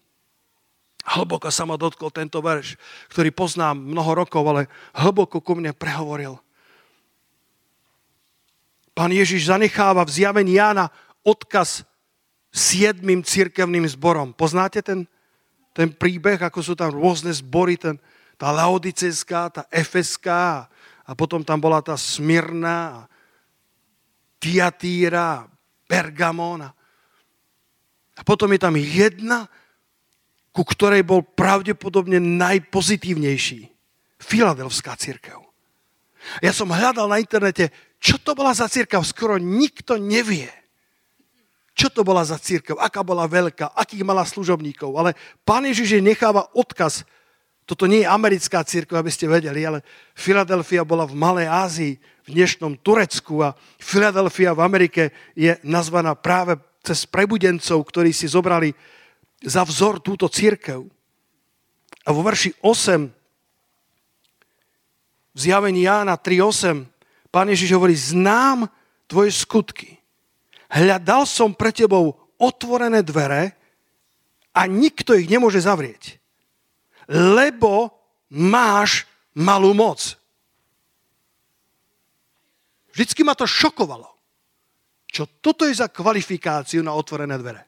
[1.03, 2.79] Hlboko sa ma dotkol tento verš,
[3.13, 6.39] ktorý poznám mnoho rokov, ale hlboko ku mne prehovoril.
[8.93, 10.89] Pán Ježiš zanecháva v zjavení Jána
[11.25, 11.85] odkaz
[12.53, 14.31] siedmým cirkevným zborom.
[14.33, 15.09] Poznáte ten,
[15.73, 17.97] ten príbeh, ako sú tam rôzne zbory, ten,
[18.37, 20.69] tá Laodicejská, tá Efeská
[21.03, 23.09] a potom tam bola tá Smyrna,
[24.37, 25.49] Tiatíra,
[25.89, 26.69] Pergamona.
[28.13, 29.49] A potom je tam jedna
[30.53, 33.73] ku ktorej bol pravdepodobne najpozitívnejší.
[34.21, 35.41] Filadelfská církev.
[36.39, 39.01] Ja som hľadal na internete, čo to bola za církev.
[39.03, 40.47] Skoro nikto nevie,
[41.73, 44.93] čo to bola za církev, aká bola veľká, akých mala služobníkov.
[44.93, 47.01] Ale pán Ježiš necháva odkaz.
[47.65, 49.81] Toto nie je americká církev, aby ste vedeli, ale
[50.13, 51.93] Filadelfia bola v Malej Ázii,
[52.23, 55.03] v dnešnom Turecku a Filadelfia v Amerike
[55.35, 58.75] je nazvaná práve cez prebudencov, ktorí si zobrali
[59.43, 60.83] za vzor túto církev.
[62.03, 63.07] A vo verši 8
[65.33, 66.93] v zjavení Jána 3.8
[67.33, 68.69] Pán Ježiš hovorí, znám
[69.09, 69.97] tvoje skutky.
[70.73, 73.53] Hľadal som pre tebou otvorené dvere
[74.57, 76.17] a nikto ich nemôže zavrieť.
[77.13, 77.93] Lebo
[78.33, 79.05] máš
[79.37, 80.17] malú moc.
[82.93, 84.09] Vždycky ma to šokovalo.
[85.13, 87.61] Čo toto je za kvalifikáciu na otvorené dvere?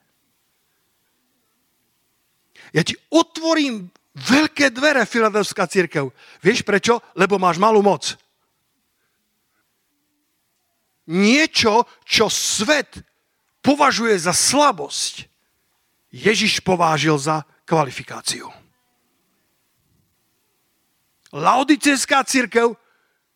[2.74, 3.86] Ja ti otvorím
[4.18, 6.10] veľké dvere, Filadelfská církev.
[6.42, 6.98] Vieš prečo?
[7.14, 8.18] Lebo máš malú moc.
[11.06, 13.02] Niečo, čo svet
[13.62, 15.26] považuje za slabosť,
[16.10, 18.50] Ježiš povážil za kvalifikáciu.
[21.34, 22.74] Laodicejská církev,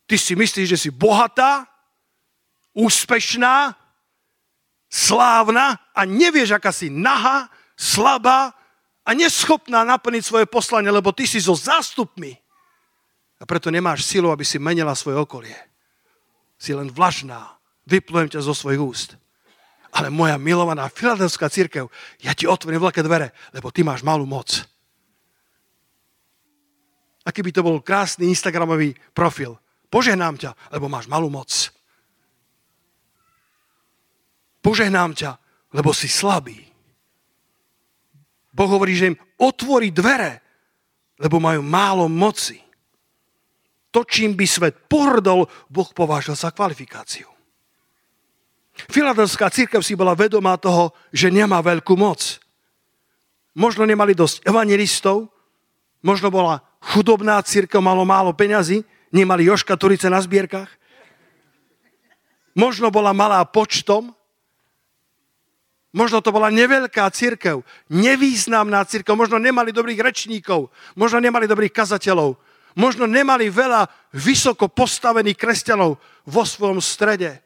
[0.06, 1.66] ty si myslíš, že si bohatá,
[2.72, 3.74] úspešná,
[4.90, 8.54] slávna a nevieš, aká si nahá, slabá,
[9.06, 12.36] a neschopná naplniť svoje poslanie, lebo ty si so zástupmi.
[13.40, 15.56] A preto nemáš silu, aby si menila svoje okolie.
[16.60, 17.59] Si len vlažná.
[17.90, 19.10] Vyplujem ťa zo svojich úst.
[19.90, 21.90] Ale moja milovaná filadelfská církev,
[22.22, 24.62] ja ti otvorím veľké dvere, lebo ty máš malú moc.
[27.26, 29.58] Aký by to bol krásny Instagramový profil.
[29.90, 31.50] Požehnám ťa, lebo máš malú moc.
[34.62, 35.34] Požehnám ťa,
[35.74, 36.70] lebo si slabý.
[38.54, 40.38] Boh hovorí, že im otvorí dvere,
[41.18, 42.62] lebo majú málo moci.
[43.90, 47.39] To, čím by svet pohrdol, Boh povážil za kvalifikáciu.
[48.88, 52.40] Filadelská církev si bola vedomá toho, že nemá veľkú moc.
[53.52, 55.28] Možno nemali dosť evangelistov,
[56.00, 60.70] možno bola chudobná církev, malo málo peňazí, nemali Joška Turice na zbierkach.
[62.56, 64.14] Možno bola malá počtom,
[65.90, 72.38] Možno to bola neveľká církev, nevýznamná církev, možno nemali dobrých rečníkov, možno nemali dobrých kazateľov,
[72.78, 75.98] možno nemali veľa vysoko postavených kresťanov
[76.30, 77.42] vo svojom strede.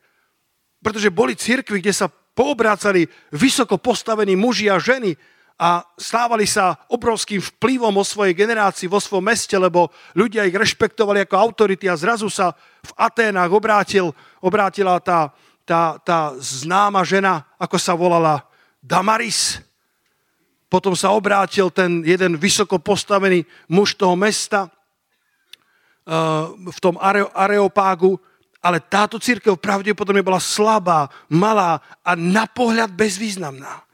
[0.85, 5.17] Pretože boli církvy, kde sa poobrácali vysoko postavení muži a ženy
[5.57, 11.25] a stávali sa obrovským vplyvom o svojej generácii vo svojom meste, lebo ľudia ich rešpektovali
[11.25, 12.53] ako autority a zrazu sa
[12.85, 14.13] v Aténach obrátil,
[14.43, 15.33] obrátila tá
[15.65, 18.45] tá, tá známa žena, ako sa volala,
[18.85, 19.65] Damaris.
[20.69, 27.01] Potom sa obrátil ten jeden vysoko postavený muž toho mesta uh, v tom
[27.33, 28.21] areopágu,
[28.65, 33.85] ale táto církev pravdepodobne bola slabá, malá a na pohľad bezvýznamná.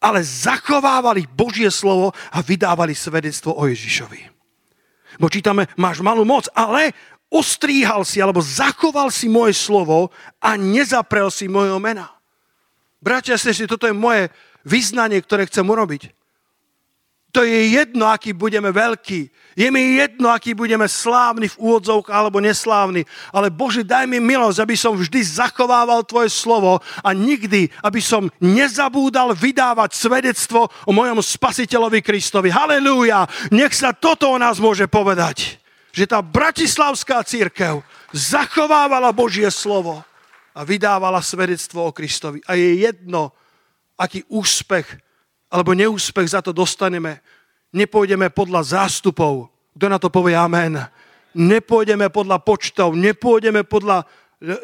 [0.00, 4.32] Ale zachovávali Božie slovo a vydávali svedectvo o Ježišovi.
[5.20, 6.96] Bo čítame, máš malú moc, ale
[7.28, 10.08] ostríhal si alebo zachoval si moje slovo
[10.40, 12.16] a nezaprel si mojho mena.
[12.96, 14.32] Bratia, sestry, toto je moje
[14.64, 16.15] vyznanie, ktoré chcem urobiť.
[17.36, 19.28] To je jedno, aký budeme veľkí.
[19.60, 23.04] Je mi jedno, aký budeme slávni v úvodzovkách alebo neslávni.
[23.28, 28.32] Ale Bože, daj mi milosť, aby som vždy zachovával Tvoje slovo a nikdy, aby som
[28.40, 32.48] nezabúdal vydávať svedectvo o mojom spasiteľovi Kristovi.
[32.48, 33.28] Halelúja!
[33.52, 35.60] Nech sa toto o nás môže povedať
[35.96, 37.80] že tá bratislavská církev
[38.12, 40.04] zachovávala Božie slovo
[40.52, 42.44] a vydávala svedectvo o Kristovi.
[42.44, 43.32] A je jedno,
[43.96, 45.05] aký úspech
[45.56, 47.24] alebo neúspech za to dostaneme.
[47.72, 49.48] Nepôjdeme podľa zástupov.
[49.72, 50.76] Kto na to povie amen?
[51.32, 54.04] Nepôjdeme podľa počtov, nepôjdeme podľa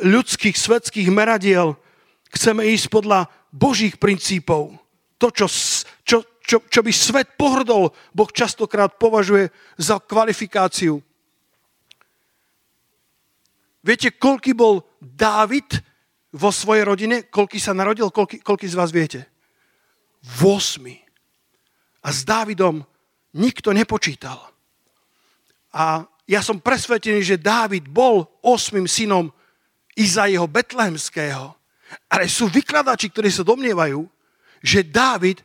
[0.04, 1.80] ľudských svetských meradiel.
[2.28, 4.76] Chceme ísť podľa Božích princípov.
[5.16, 5.48] To, čo,
[6.04, 9.48] čo, čo, čo by svet pohrdol, Boh častokrát považuje
[9.80, 11.00] za kvalifikáciu.
[13.80, 15.80] Viete, koľký bol Dávid
[16.36, 17.16] vo svojej rodine?
[17.28, 18.12] Koľký sa narodil?
[18.12, 19.31] Koľký, koľký z vás viete?
[20.22, 20.86] 8.
[22.02, 22.82] A s Dávidom
[23.34, 24.38] nikto nepočítal.
[25.72, 29.32] A ja som presvetený, že Dávid bol osmým synom
[29.98, 31.52] Izaiho Betlehemského.
[32.08, 34.06] Ale sú vykladači, ktorí sa domnievajú,
[34.64, 35.44] že Dávid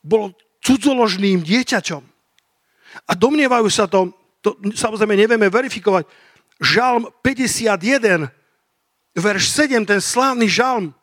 [0.00, 0.32] bol
[0.62, 2.02] cudzoložným dieťačom.
[3.04, 6.08] A domnievajú sa to, to samozrejme nevieme verifikovať,
[6.62, 8.30] žalm 51,
[9.12, 10.96] verš 7, ten slávny žalm,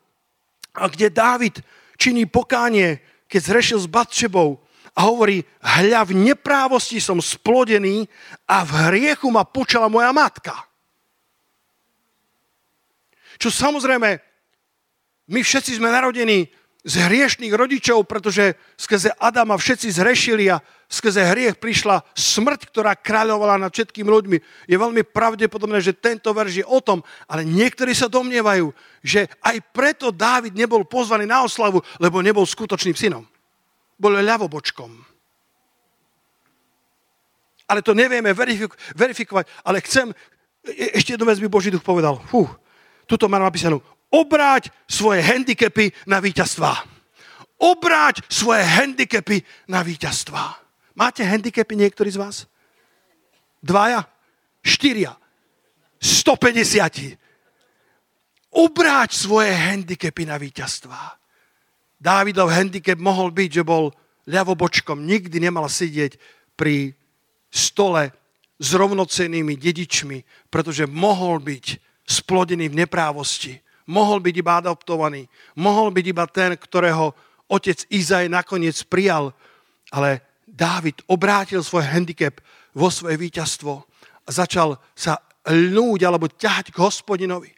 [0.74, 1.62] a kde Dávid
[1.94, 2.98] činí pokánie,
[3.30, 4.58] keď zrešil s Batšebou
[4.94, 8.06] a hovorí, hľa v neprávosti som splodený
[8.46, 10.54] a v hriechu ma počala moja matka.
[13.38, 14.10] Čo samozrejme,
[15.30, 16.46] my všetci sme narodení
[16.84, 23.56] z hriešných rodičov, pretože skrze Adama všetci zrešili a skrze hriech prišla smrť, ktorá kráľovala
[23.56, 24.38] nad všetkými ľuďmi.
[24.68, 28.68] Je veľmi pravdepodobné, že tento verš je o tom, ale niektorí sa domnievajú,
[29.00, 33.24] že aj preto Dávid nebol pozvaný na oslavu, lebo nebol skutočným synom.
[33.96, 34.92] Bol ľavobočkom.
[37.64, 38.36] Ale to nevieme
[38.92, 40.12] verifikovať, ale chcem,
[40.68, 42.20] e, ešte jednu vec by Boží duch povedal.
[42.28, 42.44] Fú,
[43.08, 43.80] tuto mám napísanú
[44.14, 46.86] obráť svoje handicapy na víťazstva.
[47.58, 50.54] Obráť svoje handicapy na víťazstva.
[50.94, 52.46] Máte handicapy niektorí z vás?
[53.58, 54.06] Dvaja?
[54.62, 55.18] Štyria?
[55.98, 57.18] 150.
[58.54, 61.18] Obráť svoje handicapy na víťazstva.
[61.98, 63.90] Dávidov handicap mohol byť, že bol
[64.30, 66.20] ľavobočkom, nikdy nemal sedieť
[66.54, 66.94] pri
[67.50, 68.12] stole
[68.60, 71.66] s rovnocennými dedičmi, pretože mohol byť
[72.04, 77.12] splodený v neprávosti mohol byť iba adoptovaný, mohol byť iba ten, ktorého
[77.48, 79.32] otec Izaj nakoniec prijal,
[79.92, 82.38] ale Dávid obrátil svoj handicap
[82.76, 83.82] vo svoje víťazstvo
[84.22, 87.50] a začal sa lnúť alebo ťahať k hospodinovi.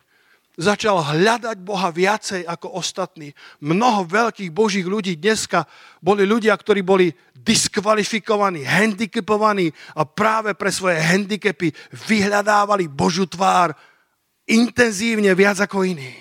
[0.57, 3.37] Začal hľadať Boha viacej ako ostatní.
[3.61, 5.69] Mnoho veľkých božích ľudí dneska
[6.01, 11.77] boli ľudia, ktorí boli diskvalifikovaní, handicapovaní a práve pre svoje handicapy
[12.09, 13.77] vyhľadávali Božú tvár
[14.47, 16.15] intenzívne viac ako iní.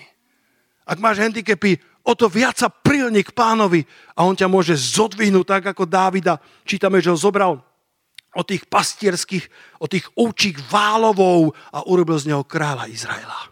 [0.86, 3.82] Ak máš handicapy, o to viac sa prilni k pánovi
[4.14, 6.38] a on ťa môže zodvihnúť tak ako Dávida.
[6.62, 7.58] Čítame, že ho zobral
[8.36, 9.48] od tých pastierských,
[9.80, 13.50] od tých účík válovou a urobil z neho kráľa Izraela.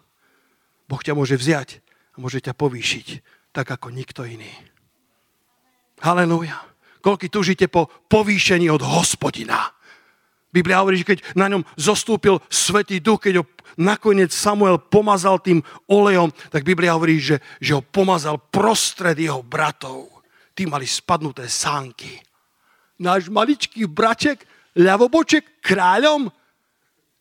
[0.85, 1.81] Boh ťa môže vziať
[2.15, 3.07] a môže ťa povýšiť
[3.55, 4.51] tak ako nikto iný.
[6.03, 6.59] Halelúja.
[6.99, 9.71] Koľky tužite po povýšení od hospodina.
[10.51, 13.45] Biblia hovorí, že keď na ňom zostúpil Svetý Duch, keď ho
[13.75, 20.11] nakoniec Samuel pomazal tým olejom, tak Biblia hovorí, že, že ho pomazal prostred jeho bratov.
[20.55, 22.19] Tí mali spadnuté sánky.
[22.99, 24.47] Náš maličký braček,
[24.79, 26.31] ľavoboček, kráľom,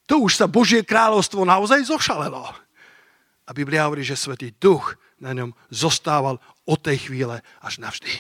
[0.04, 2.44] to už sa Božie kráľovstvo naozaj zošalelo.
[3.44, 6.36] A Biblia hovorí, že Svetý Duch na ňom zostával
[6.68, 8.12] od tej chvíle až navždy.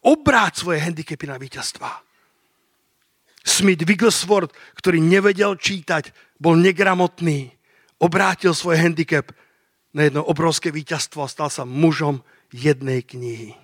[0.00, 2.09] Obráť svoje handicapy na víťazstva.
[3.40, 7.52] Smith Wigglesworth, ktorý nevedel čítať, bol negramotný,
[8.00, 9.32] obrátil svoj handicap
[9.92, 12.20] na jedno obrovské víťazstvo a stal sa mužom
[12.52, 13.56] jednej knihy.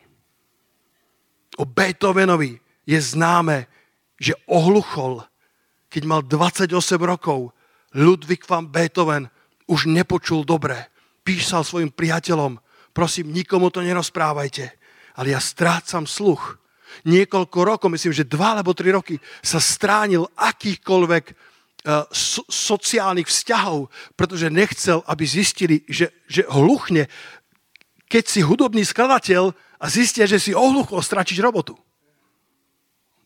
[1.56, 3.66] O Beethovenovi je známe,
[4.20, 5.24] že ohluchol,
[5.88, 7.52] keď mal 28 rokov.
[7.96, 9.32] Ludwig van Beethoven
[9.64, 10.76] už nepočul dobre.
[11.24, 12.60] Písal svojim priateľom,
[12.92, 14.68] prosím, nikomu to nerozprávajte,
[15.16, 16.60] ale ja strácam sluch
[17.04, 23.92] niekoľko rokov, myslím, že dva alebo tri roky, sa stránil akýchkoľvek uh, so, sociálnych vzťahov,
[24.14, 27.10] pretože nechcel, aby zistili, že, že hluchne.
[28.06, 31.76] Keď si hudobný skladateľ a zistia, že si ohluchol, stračíš robotu.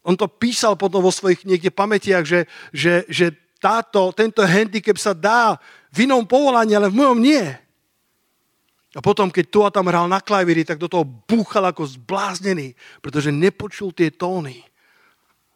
[0.00, 5.12] On to písal potom vo svojich niekde pamätiach, že, že, že táto, tento handicap sa
[5.12, 5.60] dá
[5.92, 7.44] v inom povolaní, ale v mojom nie.
[8.90, 12.74] A potom, keď tu a tam hral na klavíri, tak do toho búchal ako zbláznený,
[12.98, 14.58] pretože nepočul tie tóny.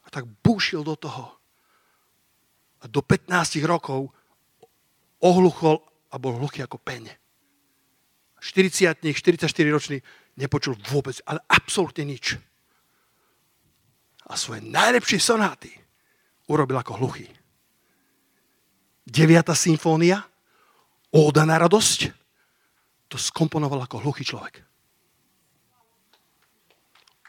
[0.07, 1.35] A tak búšil do toho.
[2.79, 4.07] A do 15 rokov
[5.19, 5.83] ohluchol
[6.13, 7.11] a bol hluchý ako peň.
[8.39, 9.99] 40 44 ročný
[10.39, 12.39] nepočul vôbec, ale absolútne nič.
[14.31, 15.73] A svoje najlepšie sonáty
[16.47, 17.27] urobil ako hluchý.
[19.11, 19.49] 9.
[19.53, 20.23] symfónia,
[21.15, 22.24] Óda na radosť,
[23.15, 24.59] to skomponoval ako hluchý človek.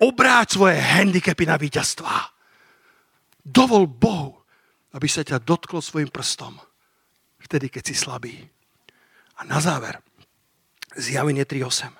[0.01, 2.33] Obráť svoje handicapy na víťazstvá.
[3.45, 4.41] Dovol Bohu,
[4.97, 6.57] aby sa ťa dotklo svojim prstom.
[7.37, 8.33] Vtedy, keď si slabý.
[9.37, 10.01] A na záver,
[10.97, 11.93] zjavenie 3.8.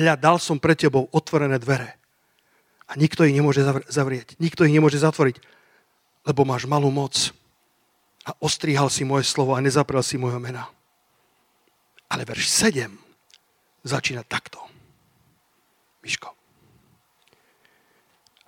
[0.00, 2.00] Hľa, dal som pre tebou otvorené dvere.
[2.88, 3.60] A nikto ich nemôže
[3.92, 4.40] zavrieť.
[4.40, 5.44] Nikto ich nemôže zatvoriť,
[6.24, 7.36] lebo máš malú moc.
[8.24, 10.72] A ostrihal si moje slovo a nezaprel si môjho mena.
[12.08, 12.88] Ale verš 7
[13.84, 14.60] začína takto.
[16.04, 16.28] Miško.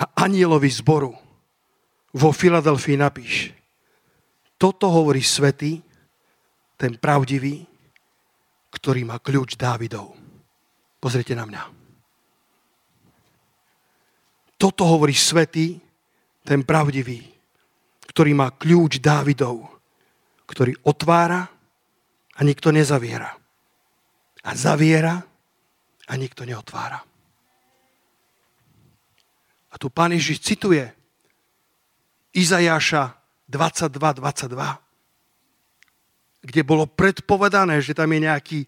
[0.01, 1.13] A anielovi zboru
[2.17, 3.53] vo Filadelfii napíš.
[4.61, 5.81] Toto hovorí svetý,
[6.77, 7.65] ten pravdivý,
[8.73, 10.17] ktorý má kľúč Dávidov.
[11.01, 11.63] Pozrite na mňa.
[14.61, 15.81] Toto hovorí svetý,
[16.45, 17.25] ten pravdivý,
[18.05, 19.65] ktorý má kľúč Dávidov,
[20.45, 21.49] ktorý otvára
[22.37, 23.39] a nikto nezaviera.
[24.45, 25.20] A zaviera
[26.09, 27.05] a nikto neotvára.
[29.70, 30.82] A tu pán Ježiš cituje
[32.34, 33.14] Izajáša
[33.51, 38.61] 22.22, 22, kde bolo predpovedané, že tam je nejaký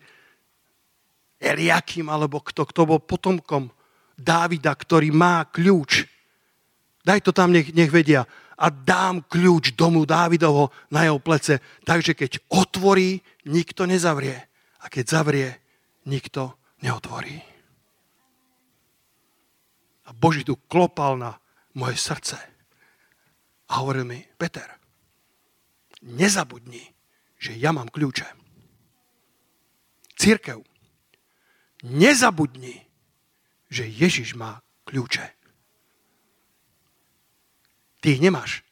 [1.42, 3.70] Eliakim alebo kto, kto bol potomkom
[4.12, 6.06] Dávida, ktorý má kľúč.
[7.02, 8.22] Daj to tam, nech, nech vedia.
[8.54, 11.58] A dám kľúč domu Dávidovho na jeho plece.
[11.82, 13.18] Takže keď otvorí,
[13.50, 14.38] nikto nezavrie.
[14.78, 15.61] A keď zavrie,
[16.04, 17.42] nikto neotvorí.
[20.06, 21.38] A Boží tu klopal na
[21.74, 22.38] moje srdce.
[23.70, 24.66] A hovoril mi, Peter,
[26.02, 26.82] nezabudni,
[27.38, 28.26] že ja mám kľúče.
[30.18, 30.62] Církev,
[31.82, 32.86] nezabudni,
[33.72, 35.26] že Ježiš má kľúče.
[38.02, 38.66] Ty ich nemáš.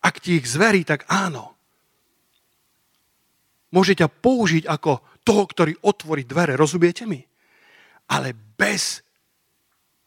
[0.00, 1.59] Ak ti ich zverí, tak áno.
[3.70, 7.22] Môže ťa použiť ako toho, ktorý otvorí dvere, rozumiete mi?
[8.10, 9.06] Ale bez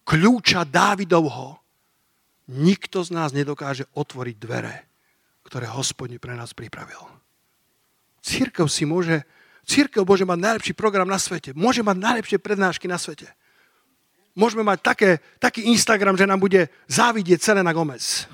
[0.03, 1.63] kľúča Dávidovho
[2.51, 4.75] nikto z nás nedokáže otvoriť dvere,
[5.47, 6.99] ktoré hospodin pre nás pripravil.
[8.19, 9.23] Církev si môže,
[9.63, 13.31] církev môže mať najlepší program na svete, môže mať najlepšie prednášky na svete.
[14.33, 18.25] Môžeme mať také, taký Instagram, že nám bude závidieť na Gomez.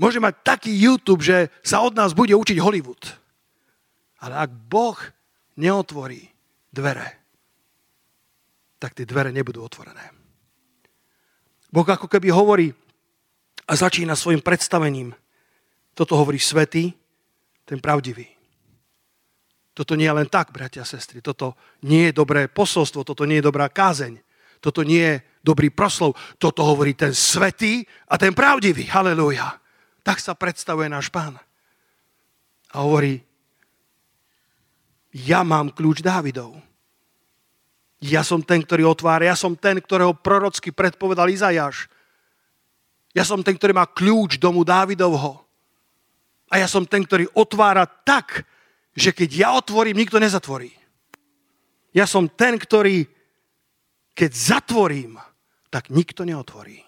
[0.00, 3.25] Môže mať taký YouTube, že sa od nás bude učiť Hollywood.
[4.26, 4.98] Ale ak Boh
[5.54, 6.26] neotvorí
[6.74, 7.08] dvere,
[8.82, 10.10] tak tie dvere nebudú otvorené.
[11.70, 12.74] Boh ako keby hovorí
[13.66, 15.14] a začína svojim predstavením.
[15.94, 16.90] Toto hovorí svetý,
[17.66, 18.26] ten pravdivý.
[19.76, 21.20] Toto nie je len tak, bratia a sestry.
[21.20, 21.52] Toto
[21.84, 24.18] nie je dobré posolstvo, toto nie je dobrá kázeň.
[24.58, 25.14] Toto nie je
[25.44, 26.16] dobrý proslov.
[26.40, 28.88] Toto hovorí ten svetý a ten pravdivý.
[28.88, 29.60] Halelúja.
[30.00, 31.36] Tak sa predstavuje náš pán.
[32.72, 33.25] A hovorí,
[35.16, 36.60] ja mám kľúč Dávidov.
[38.04, 39.24] Ja som ten, ktorý otvára.
[39.24, 41.88] Ja som ten, ktorého prorocky predpovedal Izajáš.
[43.16, 45.40] Ja som ten, ktorý má kľúč domu Dávidovho.
[46.52, 48.44] A ja som ten, ktorý otvára tak,
[48.92, 50.68] že keď ja otvorím, nikto nezatvorí.
[51.96, 53.08] Ja som ten, ktorý,
[54.12, 55.16] keď zatvorím,
[55.72, 56.84] tak nikto neotvorí.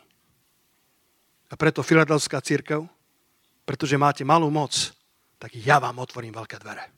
[1.49, 2.85] A preto Filadelfská církev,
[3.65, 4.93] pretože máte malú moc,
[5.41, 6.98] tak ja vám otvorím veľké dvere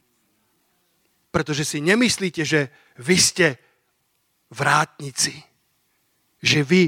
[1.30, 2.68] pretože si nemyslíte, že
[2.98, 3.46] vy ste
[4.50, 5.34] vrátnici.
[6.42, 6.82] Že vy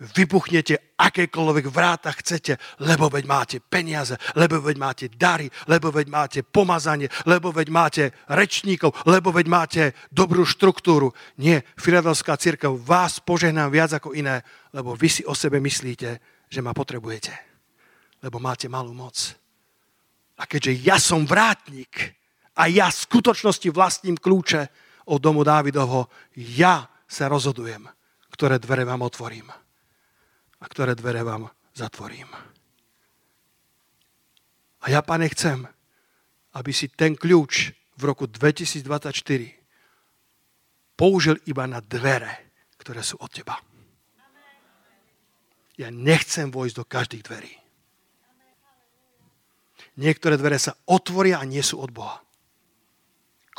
[0.00, 6.40] vybuchnete akékoľvek vráta chcete, lebo veď máte peniaze, lebo veď máte dary, lebo veď máte
[6.40, 11.12] pomazanie, lebo veď máte rečníkov, lebo veď máte dobrú štruktúru.
[11.36, 14.40] Nie, Filadelfská církev vás požehnám viac ako iné,
[14.72, 16.08] lebo vy si o sebe myslíte,
[16.48, 17.32] že ma potrebujete.
[18.24, 19.36] Lebo máte malú moc.
[20.40, 22.19] A keďže ja som vrátnik,
[22.60, 24.68] a ja v skutočnosti vlastním kľúče
[25.08, 26.12] od domu Dávidovho.
[26.36, 27.88] Ja sa rozhodujem,
[28.36, 29.48] ktoré dvere vám otvorím
[30.60, 32.28] a ktoré dvere vám zatvorím.
[34.80, 35.64] A ja, pane, chcem,
[36.52, 39.16] aby si ten kľúč v roku 2024
[41.00, 43.56] použil iba na dvere, ktoré sú od teba.
[45.80, 47.56] Ja nechcem vojsť do každých dverí.
[49.96, 52.20] Niektoré dvere sa otvoria a nie sú od Boha.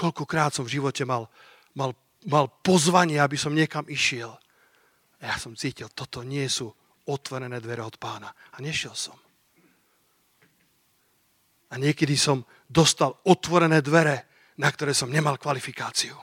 [0.02, 1.30] Koľkokrát som v živote mal,
[1.78, 1.93] mal,
[2.26, 4.34] mal pozvanie, aby som niekam išiel.
[5.22, 6.74] A ja som cítil, toto nie sú
[7.06, 8.34] otvorené dvere od pána.
[8.34, 9.14] A nešiel som.
[11.70, 14.26] A niekedy som dostal otvorené dvere,
[14.58, 16.18] na ktoré som nemal kvalifikáciu.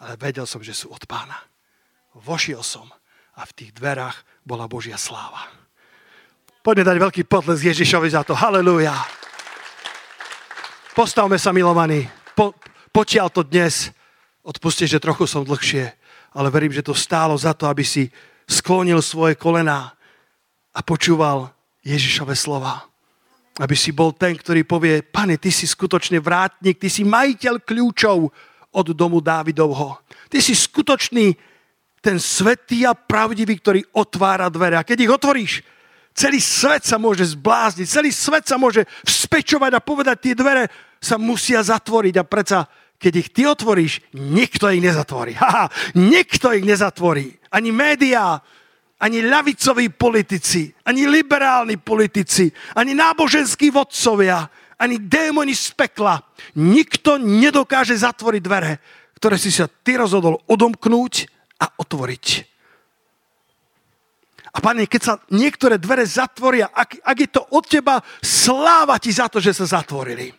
[0.00, 1.36] Ale vedel som, že sú od pána.
[2.16, 2.88] Vošiel som
[3.36, 4.16] a v tých dverách
[4.48, 5.44] bola Božia sláva.
[6.64, 8.32] Poďme dať veľký potles Ježišovi za to.
[8.32, 8.96] Halelúja.
[10.96, 12.08] Postavme sa, milovaní.
[12.32, 12.56] Po,
[12.94, 13.90] potiaľ to dnes,
[14.46, 15.90] odpuste, že trochu som dlhšie,
[16.30, 18.06] ale verím, že to stálo za to, aby si
[18.46, 19.98] sklonil svoje kolená
[20.70, 21.50] a počúval
[21.82, 22.86] Ježišove slova.
[23.58, 28.30] Aby si bol ten, ktorý povie, pane, ty si skutočne vrátnik, ty si majiteľ kľúčov
[28.74, 30.02] od domu Dávidovho.
[30.26, 31.38] Ty si skutočný
[32.02, 34.76] ten svetý a pravdivý, ktorý otvára dvere.
[34.76, 35.52] A keď ich otvoríš,
[36.10, 40.66] celý svet sa môže zblázniť, celý svet sa môže vzpečovať a povedať, tie dvere
[40.98, 42.66] sa musia zatvoriť a predsa
[43.04, 45.36] keď ich ty otvoríš, nikto ich nezatvorí.
[45.44, 47.36] Haha, nikto ich nezatvorí.
[47.52, 48.40] Ani médiá,
[48.96, 54.48] ani ľavicoví politici, ani liberálni politici, ani náboženskí vodcovia,
[54.80, 56.16] ani démoni z pekla.
[56.56, 58.80] Nikto nedokáže zatvoriť dvere,
[59.20, 61.28] ktoré si sa ty rozhodol odomknúť
[61.60, 62.26] a otvoriť.
[64.54, 69.10] A pane, keď sa niektoré dvere zatvoria, ak, ak je to od teba, sláva ti
[69.10, 70.30] za to, že sa zatvorili.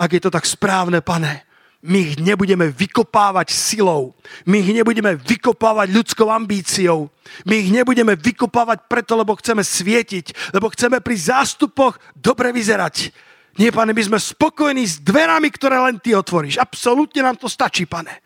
[0.00, 1.46] Ak je to tak správne, pane,
[1.84, 4.16] my ich nebudeme vykopávať silou.
[4.48, 7.12] My ich nebudeme vykopávať ľudskou ambíciou.
[7.44, 13.12] My ich nebudeme vykopávať preto, lebo chceme svietiť, lebo chceme pri zástupoch dobre vyzerať.
[13.56, 16.60] Nie, pane, my sme spokojní s dverami, ktoré len ty otvoríš.
[16.60, 18.20] Absolútne nám to stačí, pane.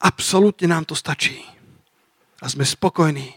[0.00, 1.40] Absolútne nám to stačí.
[2.38, 3.28] A sme spokojní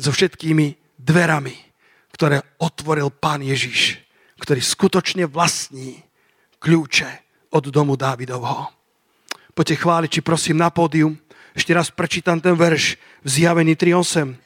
[0.00, 1.56] so všetkými dverami,
[2.12, 4.00] ktoré otvoril Pán Ježiš,
[4.42, 6.02] ktorý skutočne vlastní
[6.60, 8.70] kľúče od domu Dávidovho.
[9.54, 11.18] Poďte chváliť, či prosím na pódium.
[11.52, 12.94] Ešte raz prečítam ten verš
[13.26, 14.38] v zjavení 3.8.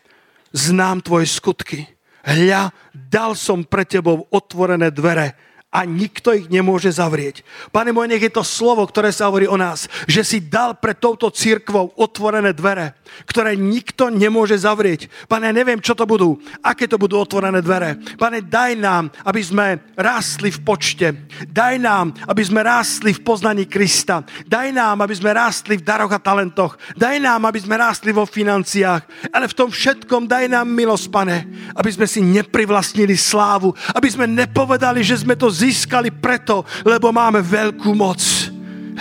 [0.57, 1.85] Znám tvoje skutky.
[2.25, 5.37] Hľa, dal som pre tebou otvorené dvere
[5.75, 7.43] a nikto ich nemôže zavrieť.
[7.75, 10.95] Pane môj, nech je to slovo, ktoré sa hovorí o nás, že si dal pre
[10.95, 12.95] touto církvou otvorené dvere,
[13.27, 15.11] ktoré nikto nemôže zavrieť.
[15.27, 17.99] Pane, neviem, čo to budú, aké to budú otvorené dvere.
[18.15, 21.27] Pane, daj nám, aby sme rástli v počte.
[21.51, 24.23] Daj nám, aby sme rástli v poznaní Krista.
[24.47, 26.79] Daj nám, aby sme rástli v daroch a talentoch.
[26.95, 29.35] Daj nám, aby sme rástli vo financiách.
[29.35, 34.31] Ale v tom všetkom daj nám milosť, pane, aby sme si neprivlastnili slávu, aby sme
[34.31, 38.21] nepovedali, že sme to získali preto, lebo máme veľkú moc.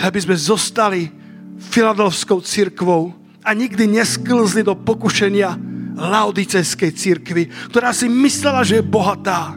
[0.00, 1.12] Aby sme zostali
[1.60, 3.12] Filadelfskou církvou
[3.44, 5.54] a nikdy nesklzli do pokušenia
[5.94, 9.54] Laodicejskej církvy, ktorá si myslela, že je bohatá.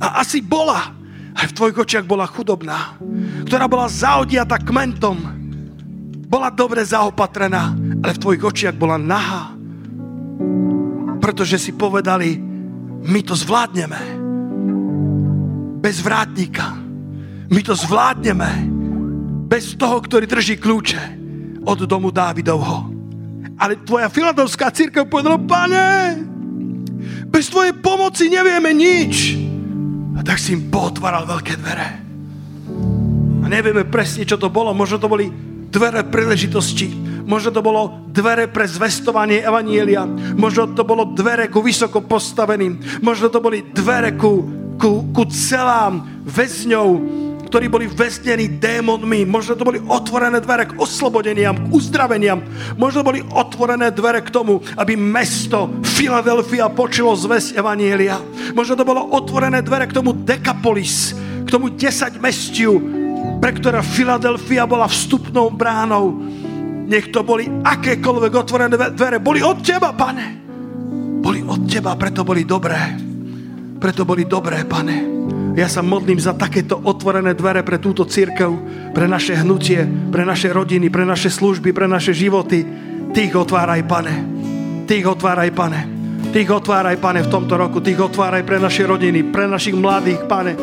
[0.00, 0.94] A asi bola.
[1.34, 2.94] Aj v tvojich očiach bola chudobná.
[3.44, 5.18] Ktorá bola zaodiata kmentom.
[6.30, 9.52] Bola dobre zaopatrená, ale v tvojich očiach bola nahá.
[11.20, 12.38] Pretože si povedali,
[13.04, 14.23] my to zvládneme
[15.84, 16.80] bez vrátnika.
[17.52, 18.72] My to zvládneme
[19.44, 21.02] bez toho, ktorý drží kľúče
[21.68, 22.88] od domu Dávidovho.
[23.60, 25.88] Ale tvoja filadovská církev povedala, pane,
[27.28, 29.36] bez tvojej pomoci nevieme nič.
[30.16, 31.88] A tak si im potváral veľké dvere.
[33.44, 34.72] A nevieme presne, čo to bolo.
[34.72, 35.28] Možno to boli
[35.68, 36.88] dvere príležitosti.
[37.28, 40.08] Možno to bolo dvere pre zvestovanie Evanielia.
[40.32, 43.04] Možno to bolo dvere ku vysoko postaveným.
[43.04, 46.88] Možno to boli dvere ku ku, ku celám väzňov,
[47.54, 49.22] ktorí boli väznení démonmi.
[49.22, 52.42] Možno to boli otvorené dvere k oslobodeniam, k uzdraveniam.
[52.74, 58.18] Možno boli otvorené dvere k tomu, aby mesto Filadelfia počilo zväzť Evanielia.
[58.58, 61.14] Možno to bolo otvorené dvere k tomu Dekapolis,
[61.46, 62.82] k tomu 10 mestiu,
[63.38, 66.10] pre ktoré Filadelfia bola vstupnou bránou.
[66.90, 69.22] Nech to boli akékoľvek otvorené dvere.
[69.22, 70.42] Boli od teba, pane.
[71.22, 73.13] Boli od teba, preto boli dobré
[73.84, 75.04] preto boli dobré, pane.
[75.52, 78.48] Ja sa modlím za takéto otvorené dvere pre túto církev,
[78.96, 82.64] pre naše hnutie, pre naše rodiny, pre naše služby, pre naše životy.
[83.12, 84.14] Ty ich otváraj, pane.
[84.88, 85.80] Ty ich otváraj, pane.
[86.32, 87.84] Ty ich otváraj, pane, v tomto roku.
[87.84, 90.56] Ty ich otváraj pre naše rodiny, pre našich mladých, pane.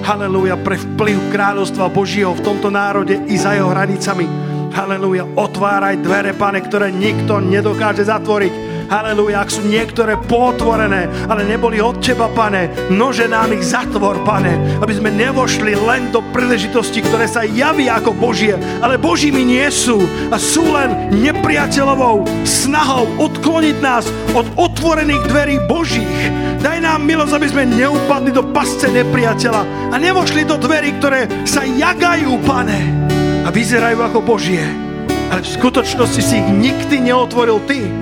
[0.00, 4.24] Halelúja, pre vplyv kráľovstva Božieho v tomto národe i za jeho hranicami.
[4.72, 11.80] Halelúja, otváraj dvere, pane, ktoré nikto nedokáže zatvoriť Halelúja, ak sú niektoré potvorené, ale neboli
[11.80, 17.24] od Teba, Pane, nože nám ich zatvor, Pane, aby sme nevošli len do príležitosti, ktoré
[17.24, 18.52] sa javia ako Božie,
[18.84, 19.96] ale Božími nie sú
[20.28, 26.20] a sú len nepriateľovou snahou odkloniť nás od otvorených dverí Božích.
[26.60, 31.64] Daj nám milosť, aby sme neupadli do pasce nepriateľa a nevošli do dverí, ktoré sa
[31.64, 33.08] jagajú, Pane,
[33.40, 34.68] a vyzerajú ako Božie.
[35.32, 38.01] Ale v skutočnosti si ich nikdy neotvoril Ty.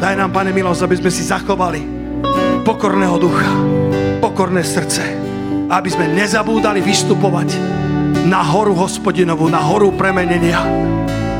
[0.00, 1.84] Daj nám, Pane, milosť, aby sme si zachovali
[2.64, 3.52] pokorného ducha,
[4.24, 5.04] pokorné srdce,
[5.68, 7.52] aby sme nezabúdali vystupovať
[8.24, 10.64] na horu hospodinovú, na horu premenenia.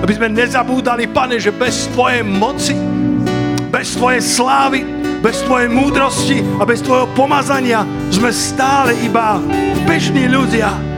[0.05, 2.77] Aby sme nezabúdali, Pane, že bez Tvojej moci,
[3.73, 4.85] bez Tvojej slávy,
[5.25, 7.81] bez Tvojej múdrosti a bez Tvojho pomazania
[8.13, 9.41] sme stále iba
[9.89, 10.91] bežní ľudia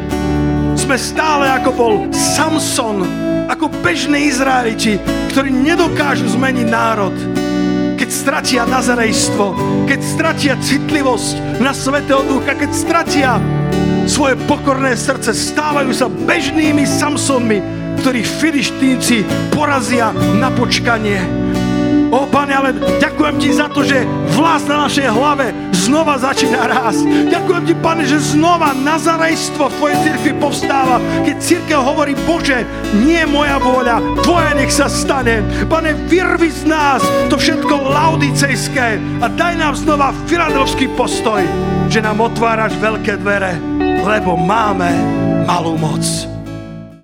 [0.82, 3.06] sme stále ako bol Samson,
[3.46, 4.98] ako bežní Izraeliti,
[5.30, 7.41] ktorí nedokážu zmeniť národ.
[8.22, 9.50] Stratia nazarejstvo,
[9.90, 13.42] keď stratia citlivosť na Svetého Ducha, keď stratia
[14.06, 17.58] svoje pokorné srdce, stávajú sa bežnými Samsonmi,
[17.98, 21.41] ktorých filištínci porazia na počkanie.
[22.12, 24.04] O, Pane, ale ďakujem Ti za to, že
[24.36, 27.08] vlas na našej hlave znova začína rásť.
[27.32, 31.00] Ďakujem Ti, Pane, že znova nazarejstvo v Tvojej cirkvi povstáva.
[31.24, 32.68] Keď církev hovorí, Bože,
[33.00, 35.40] nie moja vôľa, Tvoja nech sa stane.
[35.72, 37.00] Pane, vyrvi z nás
[37.32, 41.40] to všetko laudicejské a daj nám znova filadelfský postoj,
[41.88, 43.56] že nám otváraš veľké dvere,
[44.04, 44.92] lebo máme
[45.48, 46.32] malú moc.